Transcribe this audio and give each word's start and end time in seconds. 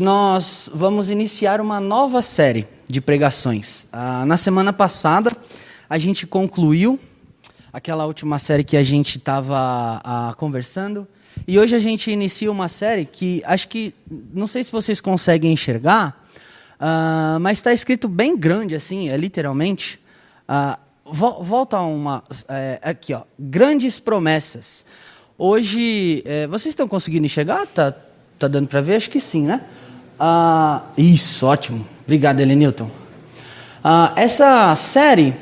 nós 0.00 0.70
vamos 0.74 1.10
iniciar 1.10 1.60
uma 1.60 1.78
nova 1.78 2.22
série 2.22 2.66
de 2.88 3.00
pregações. 3.00 3.86
Ah, 3.92 4.24
na 4.24 4.36
semana 4.36 4.72
passada, 4.72 5.30
a 5.88 5.98
gente 5.98 6.26
concluiu 6.26 6.98
aquela 7.72 8.06
última 8.06 8.38
série 8.38 8.64
que 8.64 8.76
a 8.76 8.82
gente 8.82 9.18
estava 9.18 10.00
ah, 10.02 10.34
conversando. 10.36 11.06
E 11.46 11.58
hoje 11.58 11.76
a 11.76 11.78
gente 11.78 12.10
inicia 12.10 12.50
uma 12.50 12.68
série 12.68 13.04
que 13.04 13.42
acho 13.44 13.68
que, 13.68 13.94
não 14.32 14.46
sei 14.46 14.64
se 14.64 14.72
vocês 14.72 15.00
conseguem 15.00 15.52
enxergar, 15.52 16.26
ah, 16.80 17.38
mas 17.40 17.58
está 17.58 17.72
escrito 17.72 18.08
bem 18.08 18.36
grande 18.36 18.74
assim, 18.74 19.08
é 19.08 19.16
literalmente. 19.16 20.00
Ah, 20.48 20.78
vo 21.04 21.42
volta 21.42 21.78
uma. 21.78 22.24
É, 22.48 22.80
aqui, 22.82 23.12
ó. 23.12 23.22
Grandes 23.38 24.00
promessas. 24.00 24.84
Hoje, 25.36 26.22
é, 26.24 26.46
vocês 26.46 26.72
estão 26.72 26.88
conseguindo 26.88 27.26
enxergar? 27.26 27.66
Tá, 27.66 27.94
tá 28.38 28.48
dando 28.48 28.66
para 28.66 28.80
ver? 28.80 28.96
Acho 28.96 29.10
que 29.10 29.20
sim, 29.20 29.42
né? 29.42 29.60
Ah, 30.22 30.82
isso, 30.98 31.46
ótimo. 31.46 31.82
Obrigado, 32.04 32.40
Elenilton. 32.40 32.90
Ah, 33.82 34.12
essa 34.16 34.76
série 34.76 35.32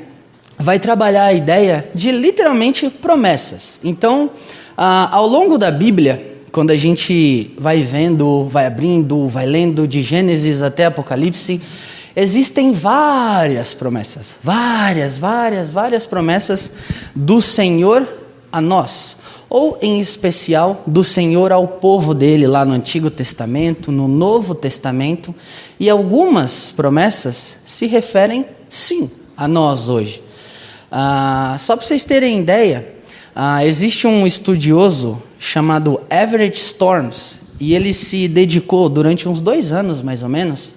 vai 0.57 0.79
trabalhar 0.79 1.25
a 1.25 1.33
ideia 1.33 1.89
de 1.93 2.13
literalmente 2.13 2.89
promessas. 2.89 3.81
Então, 3.83 4.31
ah, 4.77 5.09
ao 5.11 5.27
longo 5.27 5.57
da 5.57 5.69
Bíblia, 5.69 6.37
quando 6.53 6.71
a 6.71 6.77
gente 6.77 7.53
vai 7.57 7.83
vendo, 7.83 8.45
vai 8.45 8.67
abrindo, 8.67 9.27
vai 9.27 9.45
lendo 9.45 9.85
de 9.85 10.01
Gênesis 10.01 10.61
até 10.61 10.85
Apocalipse, 10.85 11.61
existem 12.15 12.71
várias 12.71 13.73
promessas, 13.73 14.37
várias, 14.41 15.17
várias, 15.17 15.73
várias 15.73 16.05
promessas 16.05 16.71
do 17.13 17.41
Senhor 17.41 18.07
a 18.49 18.61
nós, 18.61 19.17
ou 19.49 19.77
em 19.81 19.99
especial 19.99 20.83
do 20.85 21.03
Senhor 21.03 21.51
ao 21.51 21.67
povo 21.67 22.13
dele 22.13 22.45
lá 22.45 22.63
no 22.63 22.73
Antigo 22.73 23.09
Testamento, 23.09 23.91
no 23.91 24.07
Novo 24.07 24.53
Testamento, 24.53 25.33
e 25.79 25.89
algumas 25.89 26.71
promessas 26.71 27.57
se 27.65 27.87
referem 27.87 28.45
sim 28.69 29.09
a 29.35 29.47
nós 29.47 29.89
hoje. 29.89 30.21
Ah, 30.91 31.55
só 31.57 31.75
para 31.75 31.85
vocês 31.85 32.05
terem 32.05 32.39
ideia, 32.39 32.95
ah, 33.35 33.65
existe 33.65 34.05
um 34.05 34.27
estudioso 34.27 35.21
chamado 35.39 36.01
Everett 36.09 36.59
Storms 36.59 37.41
e 37.59 37.73
ele 37.73 37.93
se 37.93 38.27
dedicou 38.27 38.89
durante 38.89 39.27
uns 39.27 39.39
dois 39.39 39.71
anos 39.71 40.01
mais 40.01 40.23
ou 40.23 40.29
menos 40.29 40.75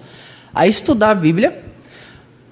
a 0.53 0.67
estudar 0.67 1.11
a 1.11 1.15
Bíblia 1.15 1.63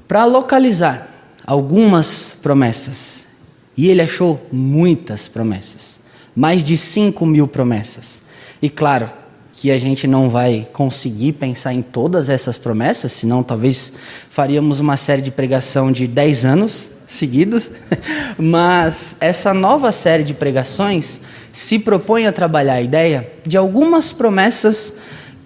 para 0.07 0.25
localizar 0.25 1.07
algumas 1.45 2.37
promessas. 2.41 3.27
E 3.77 3.87
ele 3.87 4.01
achou 4.01 4.45
muitas 4.51 5.29
promessas, 5.29 6.00
mais 6.35 6.63
de 6.63 6.77
5 6.77 7.25
mil 7.25 7.47
promessas. 7.47 8.21
E 8.61 8.69
claro 8.69 9.09
que 9.53 9.69
a 9.69 9.77
gente 9.77 10.07
não 10.07 10.29
vai 10.29 10.67
conseguir 10.71 11.33
pensar 11.33 11.73
em 11.73 11.81
todas 11.81 12.29
essas 12.29 12.57
promessas, 12.57 13.11
senão 13.11 13.43
talvez 13.43 13.93
faríamos 14.29 14.79
uma 14.79 14.97
série 14.97 15.21
de 15.21 15.31
pregação 15.31 15.91
de 15.91 16.07
10 16.07 16.45
anos 16.45 16.91
seguidos, 17.05 17.69
mas 18.39 19.17
essa 19.19 19.53
nova 19.53 19.91
série 19.91 20.23
de 20.23 20.33
pregações 20.33 21.21
se 21.51 21.77
propõe 21.77 22.25
a 22.25 22.31
trabalhar 22.31 22.75
a 22.75 22.81
ideia 22.81 23.29
de 23.45 23.57
algumas 23.57 24.13
promessas 24.13 24.95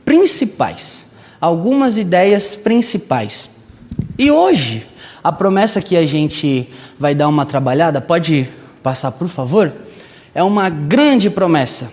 principais, 0.05 1.07
algumas 1.41 1.97
ideias 1.97 2.55
principais. 2.55 3.49
E 4.17 4.29
hoje, 4.29 4.85
a 5.23 5.31
promessa 5.31 5.81
que 5.81 5.97
a 5.97 6.05
gente 6.05 6.69
vai 6.99 7.15
dar 7.15 7.27
uma 7.27 7.45
trabalhada, 7.45 7.99
pode 7.99 8.47
passar 8.83 9.11
por 9.11 9.27
favor? 9.27 9.73
É 10.35 10.43
uma 10.43 10.67
grande 10.67 11.29
promessa. 11.29 11.89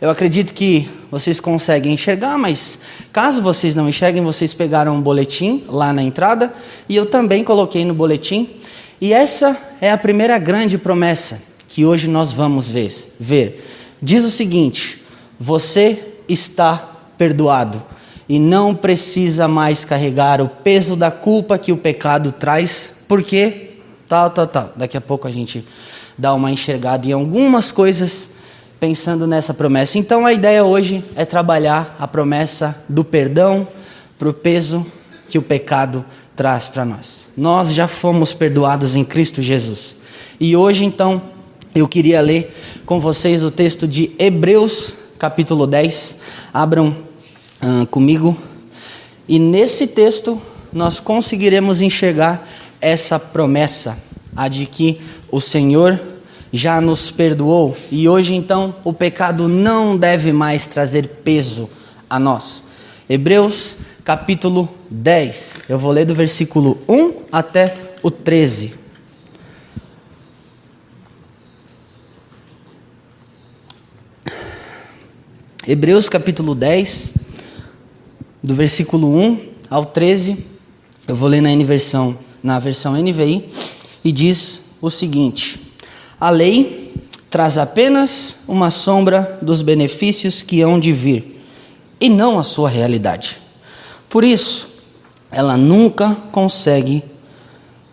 Eu 0.00 0.08
acredito 0.08 0.54
que 0.54 0.88
vocês 1.10 1.40
conseguem 1.40 1.94
enxergar, 1.94 2.38
mas 2.38 2.78
caso 3.12 3.42
vocês 3.42 3.74
não 3.74 3.88
enxerguem, 3.88 4.22
vocês 4.22 4.54
pegaram 4.54 4.94
um 4.94 5.02
boletim 5.02 5.64
lá 5.68 5.92
na 5.92 6.00
entrada 6.00 6.54
e 6.88 6.94
eu 6.94 7.06
também 7.06 7.42
coloquei 7.42 7.84
no 7.84 7.92
boletim 7.92 8.48
e 9.00 9.12
essa 9.12 9.58
é 9.80 9.90
a 9.90 9.98
primeira 9.98 10.38
grande 10.38 10.78
promessa 10.78 11.42
que 11.68 11.84
hoje 11.84 12.06
nós 12.06 12.32
vamos 12.32 12.70
ver. 12.70 12.92
ver. 13.18 13.68
Diz 14.00 14.24
o 14.24 14.30
seguinte: 14.30 15.02
você 15.38 15.98
está 16.28 16.88
perdoado 17.18 17.82
e 18.28 18.38
não 18.38 18.76
precisa 18.76 19.48
mais 19.48 19.84
carregar 19.84 20.40
o 20.40 20.48
peso 20.48 20.94
da 20.94 21.10
culpa 21.10 21.58
que 21.58 21.72
o 21.72 21.76
pecado 21.76 22.30
traz, 22.30 23.04
porque 23.08 23.70
tal, 24.06 24.30
tal, 24.30 24.46
tal. 24.46 24.72
Daqui 24.76 24.96
a 24.96 25.00
pouco 25.00 25.26
a 25.26 25.32
gente 25.32 25.66
dá 26.16 26.32
uma 26.34 26.50
enxergada 26.50 27.06
em 27.06 27.12
algumas 27.12 27.70
coisas 27.72 28.30
pensando 28.78 29.26
nessa 29.26 29.54
promessa. 29.54 29.98
Então 29.98 30.26
a 30.26 30.32
ideia 30.32 30.64
hoje 30.64 31.04
é 31.14 31.24
trabalhar 31.24 31.96
a 31.98 32.06
promessa 32.06 32.84
do 32.88 33.04
perdão 33.04 33.66
para 34.18 34.28
o 34.28 34.32
peso 34.32 34.86
que 35.28 35.38
o 35.38 35.42
pecado 35.42 36.04
traz 36.34 36.68
para 36.68 36.84
nós. 36.84 37.28
Nós 37.36 37.72
já 37.72 37.88
fomos 37.88 38.34
perdoados 38.34 38.94
em 38.94 39.04
Cristo 39.04 39.40
Jesus. 39.42 39.96
E 40.38 40.54
hoje, 40.54 40.84
então, 40.84 41.20
eu 41.74 41.88
queria 41.88 42.20
ler 42.20 42.54
com 42.84 43.00
vocês 43.00 43.42
o 43.42 43.50
texto 43.50 43.88
de 43.88 44.12
Hebreus, 44.18 44.94
capítulo 45.18 45.66
10. 45.66 46.16
Abram 46.52 46.94
uh, 47.62 47.86
comigo. 47.86 48.36
E 49.26 49.38
nesse 49.38 49.86
texto, 49.86 50.40
nós 50.72 51.00
conseguiremos 51.00 51.80
enxergar 51.80 52.46
essa 52.80 53.18
promessa, 53.18 53.98
a 54.36 54.46
de 54.46 54.66
que 54.66 55.00
o 55.30 55.40
Senhor 55.40 56.00
já 56.52 56.80
nos 56.80 57.10
perdoou 57.10 57.76
e 57.90 58.08
hoje 58.08 58.34
então 58.34 58.76
o 58.84 58.92
pecado 58.92 59.48
não 59.48 59.96
deve 59.96 60.32
mais 60.32 60.66
trazer 60.66 61.06
peso 61.24 61.68
a 62.08 62.18
nós. 62.18 62.64
Hebreus 63.08 63.78
capítulo 64.04 64.68
10. 64.90 65.60
Eu 65.68 65.78
vou 65.78 65.92
ler 65.92 66.04
do 66.04 66.14
versículo 66.14 66.78
1 66.88 67.12
até 67.30 67.76
o 68.02 68.10
13. 68.10 68.74
Hebreus 75.68 76.08
capítulo 76.08 76.54
10, 76.54 77.14
do 78.40 78.54
versículo 78.54 79.18
1 79.18 79.40
ao 79.68 79.84
13. 79.84 80.46
Eu 81.08 81.16
vou 81.16 81.28
ler 81.28 81.40
na, 81.40 81.50
versão, 81.64 82.16
na 82.40 82.60
versão 82.60 82.94
NVI 82.94 83.48
e 84.04 84.12
diz 84.12 84.65
o 84.80 84.90
seguinte: 84.90 85.60
A 86.20 86.30
lei 86.30 86.94
traz 87.30 87.58
apenas 87.58 88.36
uma 88.48 88.70
sombra 88.70 89.38
dos 89.42 89.62
benefícios 89.62 90.42
que 90.42 90.62
hão 90.62 90.78
de 90.78 90.92
vir, 90.92 91.44
e 92.00 92.08
não 92.08 92.38
a 92.38 92.42
sua 92.42 92.68
realidade. 92.68 93.38
Por 94.08 94.24
isso, 94.24 94.68
ela 95.30 95.56
nunca 95.56 96.16
consegue, 96.32 97.02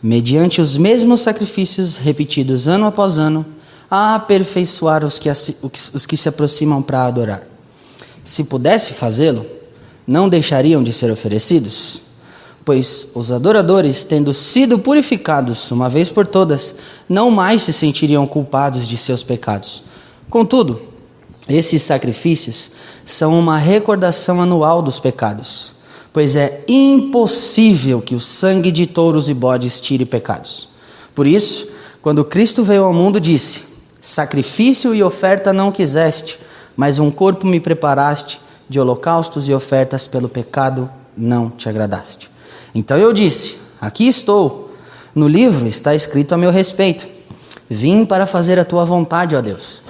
mediante 0.02 0.62
os 0.62 0.78
mesmos 0.78 1.22
sacrifícios 1.22 1.98
repetidos 1.98 2.68
ano 2.68 2.86
após 2.86 3.18
ano, 3.18 3.46
aperfeiçoar 3.90 5.06
os 5.06 5.20
que, 5.20 5.30
os 5.30 6.06
que 6.06 6.18
se 6.18 6.30
aproximam 6.30 6.82
para 6.82 7.06
adorar. 7.06 7.44
Se 8.24 8.46
pudesse 8.46 8.94
fazê-lo, 8.94 9.46
não 10.08 10.30
deixariam 10.30 10.82
de 10.84 10.94
ser 10.94 11.12
oferecidos? 11.12 12.02
Pois 12.66 13.10
os 13.14 13.32
adoradores, 13.32 14.04
tendo 14.04 14.34
sido 14.34 14.80
purificados 14.80 15.70
uma 15.72 15.90
vez 15.90 16.10
por 16.10 16.26
todas, 16.26 16.76
não 17.10 17.30
mais 17.30 17.64
se 17.64 17.74
sentiriam 17.74 18.26
culpados 18.26 18.88
de 18.88 18.98
seus 18.98 19.22
pecados. 19.22 19.84
Contudo, 20.30 20.82
esses 21.48 21.82
sacrifícios 21.82 22.72
são 23.04 23.38
uma 23.38 23.58
recordação 23.58 24.42
anual 24.42 24.82
dos 24.82 25.00
pecados 25.00 25.74
pois 26.14 26.36
é 26.36 26.64
impossível 26.68 28.00
que 28.00 28.14
o 28.14 28.22
sangue 28.22 28.72
de 28.72 28.86
touros 28.86 29.28
e 29.28 29.34
bodes 29.34 29.82
tire 29.82 30.06
pecados. 30.06 30.70
Por 31.16 31.26
isso, 31.26 31.68
quando 32.02 32.24
Cristo 32.24 32.64
veio 32.64 32.86
ao 32.86 32.94
mundo, 32.94 33.20
disse: 33.20 33.64
Sacrifício 34.00 34.94
e 34.94 35.02
oferta 35.02 35.52
não 35.52 35.72
quiseste, 35.72 36.40
mas 36.78 37.00
um 37.00 37.10
corpo 37.10 37.48
me 37.48 37.60
preparaste, 37.60 38.40
de 38.70 38.80
holocaustos 38.80 39.50
e 39.50 39.54
ofertas 39.54 40.06
pelo 40.06 40.30
pecado 40.30 40.90
não 41.18 41.50
te 41.50 41.68
agradaste. 41.68 42.30
Então 42.74 42.98
eu 42.98 43.14
disse: 43.14 43.58
Aqui 43.80 44.08
estou. 44.08 44.72
No 45.14 45.28
livro 45.28 45.68
está 45.68 45.94
escrito 45.94 46.34
a 46.34 46.38
meu 46.38 46.52
respeito: 46.52 47.06
Vim 47.70 48.06
para 48.06 48.26
fazer 48.26 48.60
a 48.60 48.66
tua 48.66 48.86
vontade, 48.86 49.36
ó 49.36 49.42
Deus. 49.42 49.82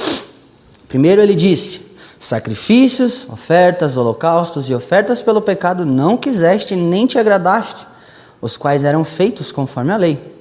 Primeiro 0.88 1.22
ele 1.22 1.36
disse: 1.36 1.94
Sacrifícios, 2.20 3.28
ofertas, 3.30 3.98
holocaustos 3.98 4.70
e 4.70 4.74
ofertas 4.74 5.22
pelo 5.22 5.42
pecado 5.42 5.86
não 5.86 6.16
quiseste 6.16 6.76
nem 6.76 7.06
te 7.06 7.20
agradaste, 7.20 7.86
os 8.42 8.56
quais 8.56 8.84
eram 8.84 9.04
feitos 9.04 9.52
conforme 9.52 9.92
a 9.92 9.98
lei. 9.98 10.34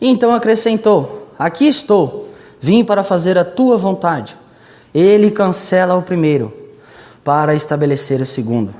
E 0.00 0.08
então 0.08 0.34
acrescentou: 0.34 1.32
Aqui 1.38 1.66
estou, 1.68 2.28
vim 2.60 2.84
para 2.84 3.04
fazer 3.04 3.38
a 3.38 3.44
tua 3.44 3.76
vontade. 3.76 4.36
Ele 4.92 5.30
cancela 5.30 5.94
o 5.94 6.02
primeiro, 6.02 6.52
para 7.22 7.54
estabelecer 7.54 8.20
o 8.20 8.26
segundo. 8.26 8.74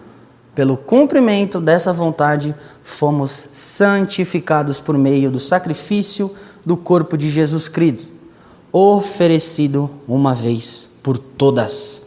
Pelo 0.55 0.77
cumprimento 0.77 1.61
dessa 1.61 1.93
vontade, 1.93 2.55
fomos 2.83 3.49
santificados 3.53 4.81
por 4.81 4.99
meio 4.99 5.31
do 5.31 5.39
sacrifício 5.39 6.31
do 6.67 6.77
corpo 6.77 7.17
de 7.17 7.31
Jesus 7.31 7.69
Cristo, 7.69 8.09
oferecido 8.73 9.89
uma 10.09 10.35
vez 10.35 10.91
por 11.03 11.17
todas. 11.17 12.03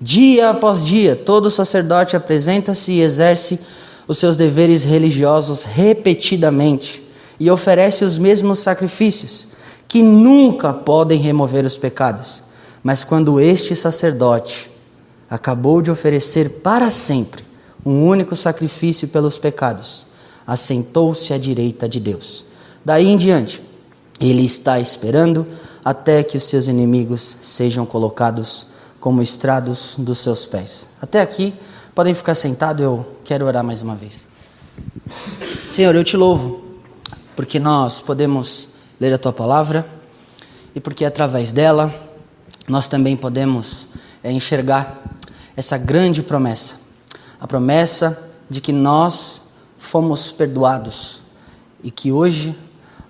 Dia 0.00 0.50
após 0.50 0.84
dia, 0.84 1.16
todo 1.16 1.50
sacerdote 1.50 2.14
apresenta-se 2.14 2.92
e 2.92 3.00
exerce 3.00 3.58
os 4.06 4.18
seus 4.18 4.36
deveres 4.36 4.84
religiosos 4.84 5.64
repetidamente 5.64 7.02
e 7.40 7.50
oferece 7.50 8.04
os 8.04 8.18
mesmos 8.18 8.58
sacrifícios, 8.58 9.48
que 9.88 10.02
nunca 10.02 10.72
podem 10.72 11.18
remover 11.18 11.64
os 11.64 11.76
pecados. 11.76 12.42
Mas 12.82 13.02
quando 13.02 13.40
este 13.40 13.74
sacerdote 13.74 14.70
acabou 15.28 15.82
de 15.82 15.90
oferecer 15.90 16.60
para 16.62 16.90
sempre 16.90 17.47
um 17.88 18.06
único 18.06 18.36
sacrifício 18.36 19.08
pelos 19.08 19.38
pecados, 19.38 20.06
assentou-se 20.46 21.32
à 21.32 21.38
direita 21.38 21.88
de 21.88 21.98
Deus. 21.98 22.44
Daí 22.84 23.06
em 23.06 23.16
diante, 23.16 23.62
ele 24.20 24.44
está 24.44 24.78
esperando 24.78 25.46
até 25.82 26.22
que 26.22 26.36
os 26.36 26.44
seus 26.44 26.66
inimigos 26.66 27.38
sejam 27.40 27.86
colocados 27.86 28.66
como 29.00 29.22
estrados 29.22 29.94
dos 29.96 30.18
seus 30.18 30.44
pés. 30.44 30.90
Até 31.00 31.22
aqui, 31.22 31.54
podem 31.94 32.12
ficar 32.12 32.34
sentados, 32.34 32.82
eu 32.82 33.06
quero 33.24 33.46
orar 33.46 33.64
mais 33.64 33.80
uma 33.80 33.94
vez. 33.94 34.26
Senhor, 35.72 35.94
eu 35.94 36.04
te 36.04 36.14
louvo, 36.14 36.62
porque 37.34 37.58
nós 37.58 38.02
podemos 38.02 38.68
ler 39.00 39.14
a 39.14 39.18
tua 39.18 39.32
palavra 39.32 39.86
e 40.74 40.80
porque 40.80 41.06
através 41.06 41.52
dela 41.52 41.90
nós 42.68 42.86
também 42.86 43.16
podemos 43.16 43.88
é, 44.22 44.30
enxergar 44.30 45.02
essa 45.56 45.78
grande 45.78 46.22
promessa 46.22 46.87
a 47.40 47.46
promessa 47.46 48.30
de 48.48 48.60
que 48.60 48.72
nós 48.72 49.42
fomos 49.78 50.32
perdoados 50.32 51.22
e 51.82 51.90
que 51.90 52.10
hoje 52.10 52.56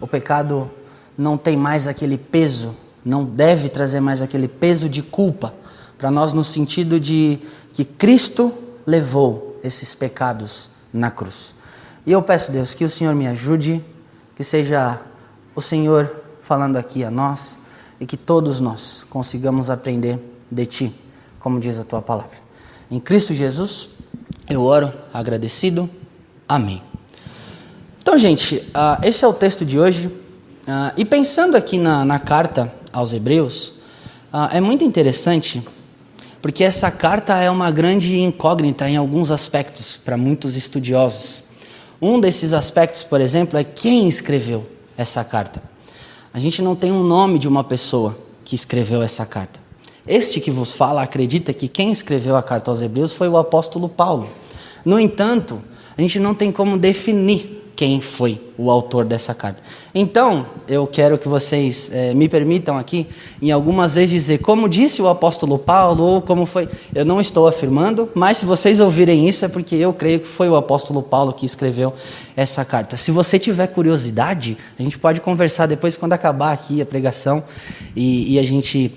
o 0.01 0.07
pecado 0.07 0.71
não 1.17 1.37
tem 1.37 1.57
mais 1.57 1.89
aquele 1.89 2.19
peso, 2.19 2.75
não 3.05 3.25
deve 3.25 3.69
trazer 3.69 4.01
mais 4.01 4.23
aquele 4.23 4.47
peso 4.47 4.89
de 4.89 5.03
culpa 5.03 5.55
para 5.97 6.11
nós, 6.11 6.33
no 6.33 6.45
sentido 6.45 7.01
de 7.01 7.41
que 7.73 7.85
Cristo 7.85 8.53
levou 8.87 9.59
esses 9.65 9.95
pecados 9.95 10.71
na 10.93 11.11
cruz. 11.11 11.55
E 12.07 12.13
eu 12.13 12.23
peço, 12.23 12.53
Deus, 12.53 12.75
que 12.75 12.85
o 12.85 12.91
Senhor 12.91 13.15
me 13.15 13.27
ajude, 13.27 13.85
que 14.37 14.45
seja 14.45 15.01
o 15.55 15.61
Senhor 15.61 16.11
falando 16.41 16.77
aqui 16.77 17.03
a 17.03 17.11
nós 17.11 17.59
e 18.01 18.07
que 18.07 18.17
todos 18.17 18.61
nós 18.61 19.05
consigamos 19.11 19.69
aprender 19.69 20.19
de 20.51 20.67
Ti, 20.67 20.95
como 21.41 21.59
diz 21.59 21.79
a 21.79 21.85
Tua 21.85 22.01
palavra. 22.01 22.39
Em 22.91 23.01
Cristo 23.01 23.35
Jesus, 23.35 23.91
eu 24.49 24.63
oro 24.63 24.93
agradecido. 25.13 25.89
Amém. 26.49 26.83
Então, 28.01 28.19
gente, 28.19 28.57
uh, 28.57 29.05
esse 29.05 29.25
é 29.25 29.29
o 29.29 29.33
texto 29.33 29.65
de 29.65 29.79
hoje. 29.79 30.07
Uh, 30.07 30.93
e 30.97 31.05
pensando 31.05 31.57
aqui 31.57 31.77
na, 31.79 32.05
na 32.05 32.19
carta 32.19 32.73
aos 32.93 33.13
Hebreus, 33.13 33.75
uh, 34.33 34.49
é 34.51 34.61
muito 34.61 34.85
interessante, 34.85 35.63
porque 36.41 36.65
essa 36.65 36.91
carta 36.91 37.37
é 37.37 37.51
uma 37.51 37.71
grande 37.71 38.19
incógnita 38.19 38.89
em 38.89 38.97
alguns 38.97 39.31
aspectos 39.31 39.97
para 39.97 40.17
muitos 40.17 40.57
estudiosos. 40.57 41.43
Um 42.01 42.19
desses 42.21 42.53
aspectos, 42.53 43.03
por 43.03 43.21
exemplo, 43.21 43.59
é 43.59 43.65
quem 43.65 44.09
escreveu 44.09 44.67
essa 44.97 45.23
carta. 45.25 45.63
A 46.33 46.39
gente 46.39 46.63
não 46.63 46.77
tem 46.77 46.93
um 46.93 47.03
nome 47.03 47.39
de 47.39 47.49
uma 47.49 47.65
pessoa 47.65 48.17
que 48.45 48.55
escreveu 48.55 49.03
essa 49.03 49.27
carta. 49.27 49.68
Este 50.09 50.41
que 50.41 50.51
vos 50.51 50.73
fala 50.73 51.03
acredita 51.03 51.53
que 51.53 51.69
quem 51.69 51.93
escreveu 51.93 52.35
a 52.35 52.43
carta 52.43 52.71
aos 52.71 52.81
Hebreus 52.81 53.13
foi 53.13 53.29
o 53.29 53.37
apóstolo 53.37 53.91
Paulo. 53.91 54.27
No 54.83 54.99
entanto, 54.99 55.61
a 55.97 56.01
gente 56.01 56.19
não 56.19 56.35
tem 56.35 56.51
como 56.51 56.79
definir 56.79 57.59
quem 57.77 58.01
foi 58.01 58.41
o 58.57 58.71
autor 58.71 59.05
dessa 59.05 59.33
carta. 59.33 59.63
Então, 59.95 60.47
eu 60.67 60.85
quero 60.87 61.17
que 61.17 61.29
vocês 61.29 61.91
é, 61.93 62.13
me 62.13 62.29
permitam 62.29 62.77
aqui, 62.77 63.07
em 63.41 63.53
algumas 63.53 63.95
vezes, 63.95 64.11
dizer 64.11 64.39
como 64.39 64.69
disse 64.69 65.01
o 65.01 65.07
apóstolo 65.07 65.59
Paulo, 65.59 66.03
ou 66.03 66.23
como 66.23 66.45
foi. 66.45 66.69
Eu 66.93 67.05
não 67.05 67.21
estou 67.21 67.47
afirmando, 67.47 68.09
mas 68.15 68.39
se 68.39 68.47
vocês 68.47 68.81
ouvirem 68.81 69.29
isso, 69.29 69.45
é 69.45 69.49
porque 69.49 69.77
eu 69.77 69.93
creio 69.93 70.21
que 70.21 70.27
foi 70.27 70.49
o 70.49 70.57
apóstolo 70.57 71.03
Paulo 71.03 71.33
que 71.33 71.47
escreveu 71.47 71.93
essa 72.35 72.65
carta. 72.65 72.97
Se 72.97 73.13
você 73.13 73.39
tiver 73.39 73.69
curiosidade, 73.69 74.57
a 74.77 74.83
gente 74.83 74.99
pode 74.99 75.21
conversar 75.21 75.67
depois, 75.67 75.97
quando 75.97 76.15
acabar 76.15 76.53
aqui 76.53 76.83
a 76.83 76.87
pregação, 76.87 77.45
e, 77.95 78.35
e 78.35 78.39
a 78.41 78.43
gente 78.43 78.91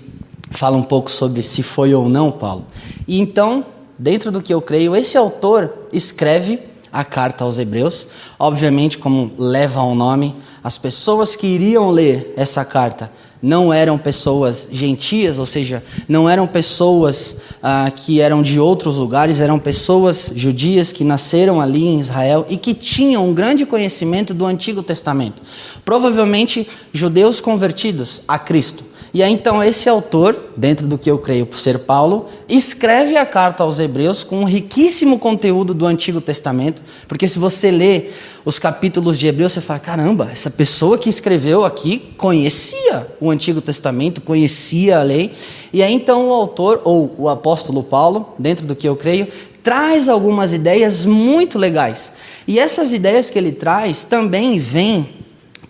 fala 0.52 0.76
um 0.76 0.82
pouco 0.82 1.10
sobre 1.10 1.42
se 1.42 1.62
foi 1.62 1.94
ou 1.94 2.08
não 2.08 2.30
Paulo. 2.30 2.66
E 3.06 3.20
então, 3.20 3.64
dentro 3.98 4.30
do 4.30 4.42
que 4.42 4.52
eu 4.52 4.60
creio, 4.60 4.94
esse 4.94 5.16
autor 5.16 5.72
escreve 5.92 6.58
a 6.92 7.04
carta 7.04 7.44
aos 7.44 7.58
Hebreus. 7.58 8.06
Obviamente, 8.38 8.98
como 8.98 9.32
leva 9.38 9.80
ao 9.80 9.94
nome, 9.94 10.34
as 10.62 10.76
pessoas 10.78 11.34
que 11.34 11.46
iriam 11.46 11.90
ler 11.90 12.34
essa 12.36 12.64
carta 12.64 13.10
não 13.42 13.72
eram 13.72 13.98
pessoas 13.98 14.68
gentias, 14.70 15.36
ou 15.36 15.44
seja, 15.44 15.82
não 16.08 16.30
eram 16.30 16.46
pessoas 16.46 17.40
ah, 17.60 17.90
que 17.94 18.20
eram 18.20 18.40
de 18.40 18.60
outros 18.60 18.96
lugares, 18.96 19.40
eram 19.40 19.58
pessoas 19.58 20.30
judias 20.36 20.92
que 20.92 21.02
nasceram 21.02 21.60
ali 21.60 21.84
em 21.88 21.98
Israel 21.98 22.46
e 22.48 22.56
que 22.56 22.72
tinham 22.72 23.28
um 23.28 23.34
grande 23.34 23.66
conhecimento 23.66 24.32
do 24.32 24.46
Antigo 24.46 24.80
Testamento. 24.80 25.42
Provavelmente 25.84 26.68
judeus 26.92 27.40
convertidos 27.40 28.22
a 28.28 28.38
Cristo. 28.38 28.91
E 29.14 29.22
aí 29.22 29.30
então 29.30 29.62
esse 29.62 29.90
autor, 29.90 30.34
dentro 30.56 30.86
do 30.86 30.96
que 30.96 31.10
eu 31.10 31.18
creio 31.18 31.44
por 31.44 31.58
ser 31.58 31.80
Paulo, 31.80 32.28
escreve 32.48 33.16
a 33.18 33.26
carta 33.26 33.62
aos 33.62 33.78
Hebreus 33.78 34.24
com 34.24 34.40
um 34.40 34.44
riquíssimo 34.44 35.18
conteúdo 35.18 35.74
do 35.74 35.84
Antigo 35.84 36.18
Testamento, 36.18 36.82
porque 37.06 37.28
se 37.28 37.38
você 37.38 37.70
lê 37.70 38.06
os 38.42 38.58
capítulos 38.58 39.18
de 39.18 39.26
Hebreus, 39.26 39.52
você 39.52 39.60
fala: 39.60 39.80
caramba, 39.80 40.30
essa 40.32 40.50
pessoa 40.50 40.96
que 40.96 41.10
escreveu 41.10 41.62
aqui 41.62 42.14
conhecia 42.16 43.06
o 43.20 43.30
Antigo 43.30 43.60
Testamento, 43.60 44.22
conhecia 44.22 45.00
a 45.00 45.02
lei. 45.02 45.32
E 45.74 45.82
aí 45.82 45.92
então 45.92 46.28
o 46.28 46.32
autor, 46.32 46.80
ou 46.82 47.14
o 47.18 47.28
apóstolo 47.28 47.82
Paulo, 47.82 48.34
dentro 48.38 48.66
do 48.66 48.74
que 48.74 48.88
eu 48.88 48.96
creio, 48.96 49.28
traz 49.62 50.08
algumas 50.08 50.54
ideias 50.54 51.04
muito 51.04 51.58
legais. 51.58 52.12
E 52.48 52.58
essas 52.58 52.94
ideias 52.94 53.28
que 53.28 53.38
ele 53.38 53.52
traz 53.52 54.04
também 54.04 54.58
vêm 54.58 55.21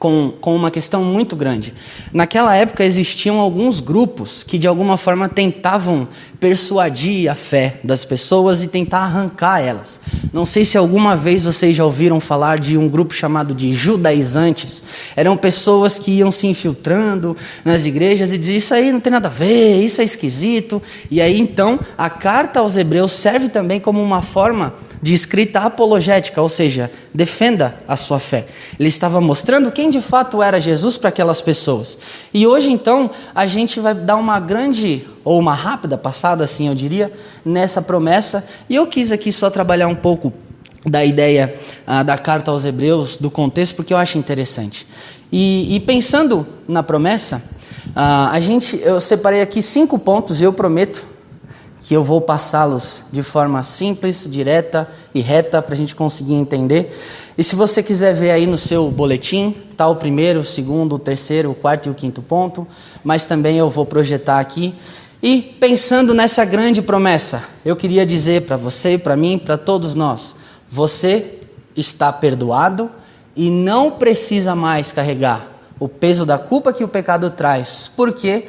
com, 0.03 0.33
com 0.41 0.57
uma 0.57 0.69
questão 0.69 1.05
muito 1.05 1.37
grande. 1.37 1.73
Naquela 2.13 2.57
época 2.57 2.85
existiam 2.85 3.39
alguns 3.39 3.79
grupos 3.79 4.43
que 4.43 4.59
de 4.59 4.67
alguma 4.67 4.97
forma 4.97 5.29
tentavam 5.29 6.09
persuadir 6.41 7.31
a 7.31 7.37
fé 7.37 7.77
das 7.85 8.05
pessoas 8.05 8.65
e 8.65 8.67
tentar 8.67 9.05
arrancar 9.05 9.61
elas. 9.61 10.01
Não 10.33 10.45
sei 10.45 10.65
se 10.65 10.77
alguma 10.77 11.15
vez 11.15 11.45
vocês 11.45 11.77
já 11.77 11.85
ouviram 11.85 12.19
falar 12.19 12.59
de 12.59 12.77
um 12.77 12.89
grupo 12.89 13.15
chamado 13.15 13.55
de 13.55 13.73
judaizantes. 13.73 14.83
Eram 15.15 15.37
pessoas 15.37 16.01
que 16.01 16.11
iam 16.11 16.33
se 16.33 16.49
infiltrando 16.49 17.37
nas 17.65 17.85
igrejas 17.85 18.33
e 18.33 18.39
diziam: 18.39 18.59
Isso 18.59 18.75
aí 18.75 18.91
não 18.91 18.99
tem 18.99 19.13
nada 19.13 19.29
a 19.29 19.31
ver, 19.31 19.85
isso 19.85 20.01
é 20.01 20.05
esquisito. 20.05 20.83
E 21.13 21.21
aí 21.21 21.39
então 21.39 21.79
a 21.97 22.11
carta 22.11 22.59
aos 22.59 22.77
Hebreus 22.77 23.13
serve 23.13 23.49
também 23.49 23.79
como 23.79 24.03
uma 24.03 24.21
forma 24.21 24.75
de 25.03 25.13
escrita 25.13 25.59
apologética, 25.59 26.41
ou 26.41 26.49
seja, 26.49 26.89
defenda 27.13 27.75
a 27.89 27.97
sua 27.97 28.21
fé. 28.21 28.47
Ele 28.79 28.89
estava 28.89 29.21
mostrando 29.21 29.73
quem 29.73 29.91
de 29.91 30.01
fato 30.01 30.41
era 30.41 30.61
Jesus 30.61 30.97
para 30.97 31.09
aquelas 31.09 31.41
pessoas. 31.41 31.99
E 32.33 32.47
hoje 32.47 32.71
então 32.71 33.11
a 33.35 33.45
gente 33.45 33.81
vai 33.81 33.95
dar 33.95 34.15
uma 34.15 34.39
grande 34.39 35.05
ou 35.25 35.41
uma 35.41 35.55
rápida 35.55 35.99
passada, 35.99 36.45
assim 36.45 36.69
eu 36.69 36.75
diria, 36.75 37.13
nessa 37.45 37.83
promessa. 37.83 38.47
E 38.71 38.77
eu 38.77 38.87
quis 38.87 39.11
aqui 39.11 39.33
só 39.33 39.51
trabalhar 39.51 39.89
um 39.89 39.95
pouco 39.95 40.33
da 40.87 41.05
ideia 41.05 41.53
ah, 41.85 42.05
da 42.05 42.17
carta 42.17 42.53
aos 42.53 42.65
Hebreus, 42.65 43.17
do 43.17 43.31
contexto, 43.31 43.75
porque 43.75 43.93
eu 43.93 43.99
acho 43.99 44.19
interessante. 44.19 44.87
E, 45.33 45.75
e 45.75 45.81
pensando 45.81 46.47
na 46.69 46.83
promessa, 46.83 47.43
ah, 47.97 48.31
a 48.31 48.39
gente, 48.39 48.81
eu 48.85 49.01
separei 49.01 49.43
aqui 49.43 49.61
cinco 49.61 49.99
pontos 49.99 50.41
e 50.41 50.45
eu 50.45 50.53
prometo 50.53 51.12
que 51.83 51.95
eu 51.95 52.05
vou 52.05 52.21
passá-los 52.21 53.05
de 53.12 53.23
forma 53.23 53.62
simples, 53.62 54.27
direta 54.31 54.89
e 55.12 55.21
reta 55.21 55.61
para 55.61 55.75
a 55.75 55.77
gente 55.77 55.97
conseguir 55.97 56.35
entender. 56.35 56.97
E 57.37 57.43
se 57.43 57.57
você 57.57 57.83
quiser 57.83 58.15
ver 58.15 58.31
aí 58.31 58.47
no 58.47 58.57
seu 58.57 58.89
boletim, 58.89 59.55
tá 59.77 59.89
o 59.89 59.97
primeiro, 59.97 60.41
o 60.41 60.45
segundo, 60.45 60.95
o 60.95 60.99
terceiro, 60.99 61.51
o 61.51 61.55
quarto 61.55 61.89
e 61.89 61.91
o 61.91 61.95
quinto 61.95 62.23
ponto, 62.23 62.67
mas 63.03 63.27
também 63.27 63.59
eu 63.59 63.69
vou 63.69 63.85
projetar 63.85 64.39
aqui. 64.39 64.75
E 65.21 65.43
pensando 65.61 66.15
nessa 66.15 66.45
grande 66.45 66.81
promessa, 66.81 67.43
eu 67.65 67.75
queria 67.75 68.07
dizer 68.07 68.43
para 68.43 68.57
você, 68.57 68.97
para 68.97 69.17
mim, 69.17 69.37
para 69.37 69.59
todos 69.59 69.95
nós, 69.95 70.37
você 70.71 71.39
está 71.77 72.12
perdoado 72.12 72.91
e 73.35 73.51
não 73.51 73.91
precisa 73.91 74.55
mais 74.55 74.93
carregar 74.93 75.49
o 75.81 75.89
peso 75.89 76.25
da 76.25 76.39
culpa 76.39 76.73
que 76.73 76.85
o 76.85 76.89
pecado 76.89 77.29
traz, 77.31 77.91
porque 77.97 78.47